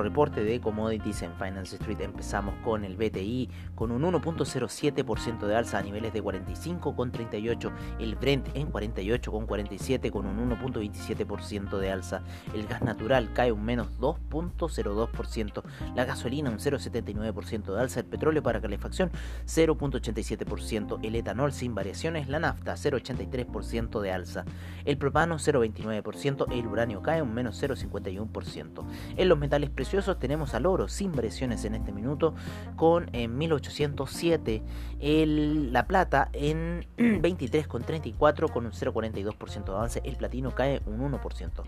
Reporte 0.00 0.44
de 0.44 0.60
commodities 0.60 1.22
en 1.22 1.34
Finance 1.34 1.76
Street. 1.76 2.00
Empezamos 2.00 2.54
con 2.64 2.84
el 2.84 2.96
BTI 2.96 3.50
con 3.74 3.90
un 3.90 4.02
1.07% 4.02 5.46
de 5.46 5.56
alza 5.56 5.78
a 5.78 5.82
niveles 5.82 6.12
de 6.12 6.22
45,38, 6.22 7.72
el 7.98 8.14
Brent 8.14 8.48
en 8.54 8.70
48,47 8.72 10.10
con 10.10 10.26
un 10.26 10.50
1.27% 10.50 11.78
de 11.78 11.90
alza, 11.90 12.22
el 12.54 12.66
gas 12.66 12.82
natural 12.82 13.32
cae 13.32 13.52
un 13.52 13.64
menos 13.64 13.88
2.02%, 14.00 15.62
la 15.94 16.04
gasolina 16.04 16.50
un 16.50 16.58
0.79% 16.58 17.74
de 17.74 17.80
alza, 17.80 18.00
el 18.00 18.06
petróleo 18.06 18.42
para 18.42 18.60
calefacción 18.60 19.10
0.87%, 19.46 21.00
el 21.02 21.16
etanol 21.16 21.52
sin 21.52 21.74
variaciones, 21.74 22.28
la 22.28 22.38
nafta 22.38 22.74
0.83% 22.74 24.00
de 24.00 24.12
alza, 24.12 24.44
el 24.84 24.96
propano 24.96 25.36
0.29%, 25.36 26.46
el 26.52 26.66
uranio 26.66 27.02
cae 27.02 27.22
un 27.22 27.34
menos 27.34 27.62
0.51%. 27.62 28.84
En 29.16 29.28
los 29.28 29.38
metales 29.38 29.70
preciosos 29.82 30.20
tenemos 30.20 30.54
al 30.54 30.66
oro 30.66 30.86
sin 30.86 31.10
variaciones 31.10 31.64
en 31.64 31.74
este 31.74 31.90
minuto 31.90 32.36
con 32.76 33.10
en 33.12 33.36
1807 33.36 34.62
el, 35.00 35.72
la 35.72 35.88
plata 35.88 36.28
en 36.32 36.86
23,34 36.96 38.52
con 38.52 38.66
un 38.66 38.70
0,42% 38.70 39.64
de 39.64 39.72
avance, 39.72 40.00
el 40.04 40.14
platino 40.14 40.54
cae 40.54 40.82
un 40.86 41.12
1%. 41.12 41.64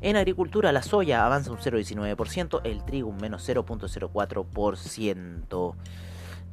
En 0.00 0.16
agricultura 0.16 0.72
la 0.72 0.82
soya 0.82 1.24
avanza 1.24 1.52
un 1.52 1.58
0,19%, 1.58 2.62
el 2.64 2.84
trigo 2.84 3.08
un 3.08 3.18
menos 3.18 3.48
0,04%. 3.48 5.74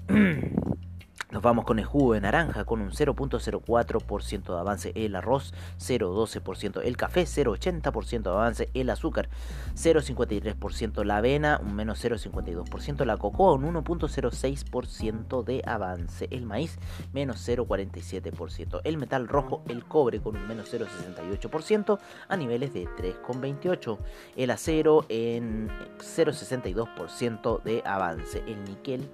Nos 1.32 1.42
vamos 1.42 1.64
con 1.64 1.80
el 1.80 1.86
jugo 1.86 2.14
de 2.14 2.20
naranja 2.20 2.66
con 2.66 2.82
un 2.82 2.92
0.04% 2.92 4.54
de 4.54 4.60
avance, 4.60 4.92
el 4.96 5.16
arroz 5.16 5.54
0.12%, 5.80 6.82
el 6.84 6.98
café 6.98 7.22
0.80% 7.24 8.22
de 8.24 8.30
avance, 8.30 8.70
el 8.74 8.90
azúcar 8.90 9.30
0.53%, 9.76 11.06
la 11.06 11.18
avena 11.18 11.62
un 11.64 11.74
menos 11.74 12.04
0.52%, 12.04 13.06
la 13.06 13.16
cocoa 13.16 13.54
un 13.54 13.74
1.06% 13.74 15.44
de 15.46 15.62
avance, 15.66 16.28
el 16.32 16.46
maíz 16.46 16.78
menos 17.14 17.48
0.47%, 17.48 18.82
el 18.84 18.98
metal 18.98 19.30
rojo, 19.30 19.64
el 19.70 19.86
cobre 19.86 20.20
con 20.20 20.36
un 20.36 20.46
menos 20.50 20.74
0.68% 20.74 21.98
a 22.28 22.36
niveles 22.36 22.74
de 22.74 22.88
3.28%, 22.88 24.00
el 24.36 24.52
acero 24.52 25.06
en 25.08 25.70
0.62% 25.70 27.64
de 27.64 27.82
avance, 27.86 28.44
el 28.46 28.62
níquel 28.66 29.10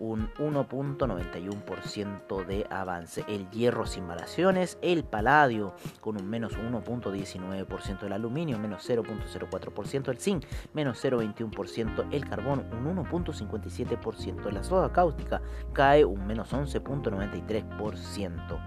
un 0.00 0.32
1.91% 0.34 2.44
de 2.46 2.66
avance. 2.70 3.24
El 3.28 3.48
hierro 3.50 3.86
sin 3.86 4.08
variaciones, 4.08 4.76
el 4.82 5.04
paladio 5.04 5.76
con 6.00 6.16
un 6.16 6.28
menos 6.28 6.58
1.19%, 6.58 8.02
el 8.02 8.12
aluminio 8.12 8.58
menos 8.58 8.84
0.04%, 8.88 10.08
el 10.08 10.18
zinc 10.18 10.44
menos 10.74 11.04
0.21%, 11.04 12.08
el 12.10 12.28
carbón 12.28 12.66
un 12.72 12.96
1.57%, 12.96 14.50
la 14.50 14.64
soda 14.64 14.92
cáustica 14.92 15.40
cae 15.72 16.04
un 16.04 16.26
menos 16.26 16.52
11.93%. 16.52 18.58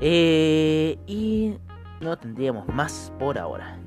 Eh, 0.00 0.98
y 1.06 1.56
no 2.00 2.18
tendríamos 2.18 2.66
más 2.68 3.12
por 3.18 3.38
ahora. 3.38 3.78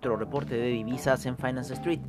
Nuestro 0.00 0.16
reporte 0.16 0.54
de 0.54 0.68
divisas 0.68 1.26
en 1.26 1.36
Finance 1.36 1.74
Street. 1.74 2.00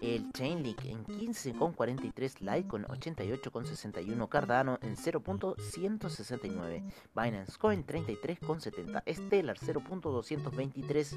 el 0.00 0.32
Chainlink 0.32 0.84
en 0.86 1.04
15,43, 1.04 2.40
Litecoin 2.40 2.84
88,61, 2.84 4.28
Cardano 4.28 4.78
en 4.82 4.96
0.169, 4.96 6.82
Binance 7.14 7.58
Coin 7.58 7.86
33,70, 7.86 9.02
Stellar 9.14 9.58
0.223, 9.58 11.16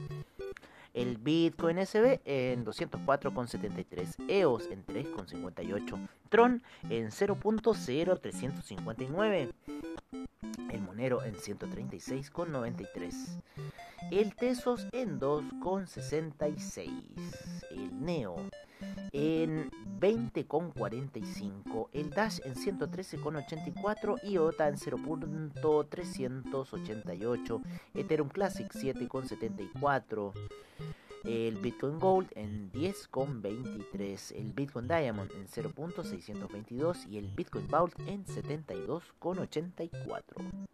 el 0.93 1.17
Bitcoin 1.17 1.83
SB 1.85 2.21
en 2.25 2.65
204,73, 2.65 4.15
EOS 4.27 4.67
en 4.67 4.85
3,58, 4.85 6.09
Tron 6.29 6.61
en 6.89 7.07
0.0359, 7.07 9.53
el 10.71 10.81
Monero 10.81 11.23
en 11.23 11.35
136,93, 11.35 13.41
el 14.11 14.35
Tesos 14.35 14.85
en 14.91 15.19
2,66, 15.19 16.91
el 17.71 18.03
Neo 18.03 18.35
en 19.11 19.69
20,45, 19.99 21.89
el 21.93 22.09
Dash 22.09 22.39
en 22.45 22.55
113,84, 22.55 24.23
IOTA 24.23 24.67
en 24.67 24.75
0.388, 24.75 27.61
Ethereum 27.93 28.29
Classic 28.29 28.67
7,74, 28.71 30.33
el 31.23 31.57
Bitcoin 31.57 31.99
Gold 31.99 32.29
en 32.35 32.71
10,23, 32.71 34.35
el 34.35 34.53
Bitcoin 34.53 34.87
Diamond 34.87 35.31
en 35.31 35.47
0.622 35.47 37.07
y 37.07 37.17
el 37.17 37.27
Bitcoin 37.29 37.67
Vault 37.67 37.99
en 38.07 38.23
72,84. 38.25 40.73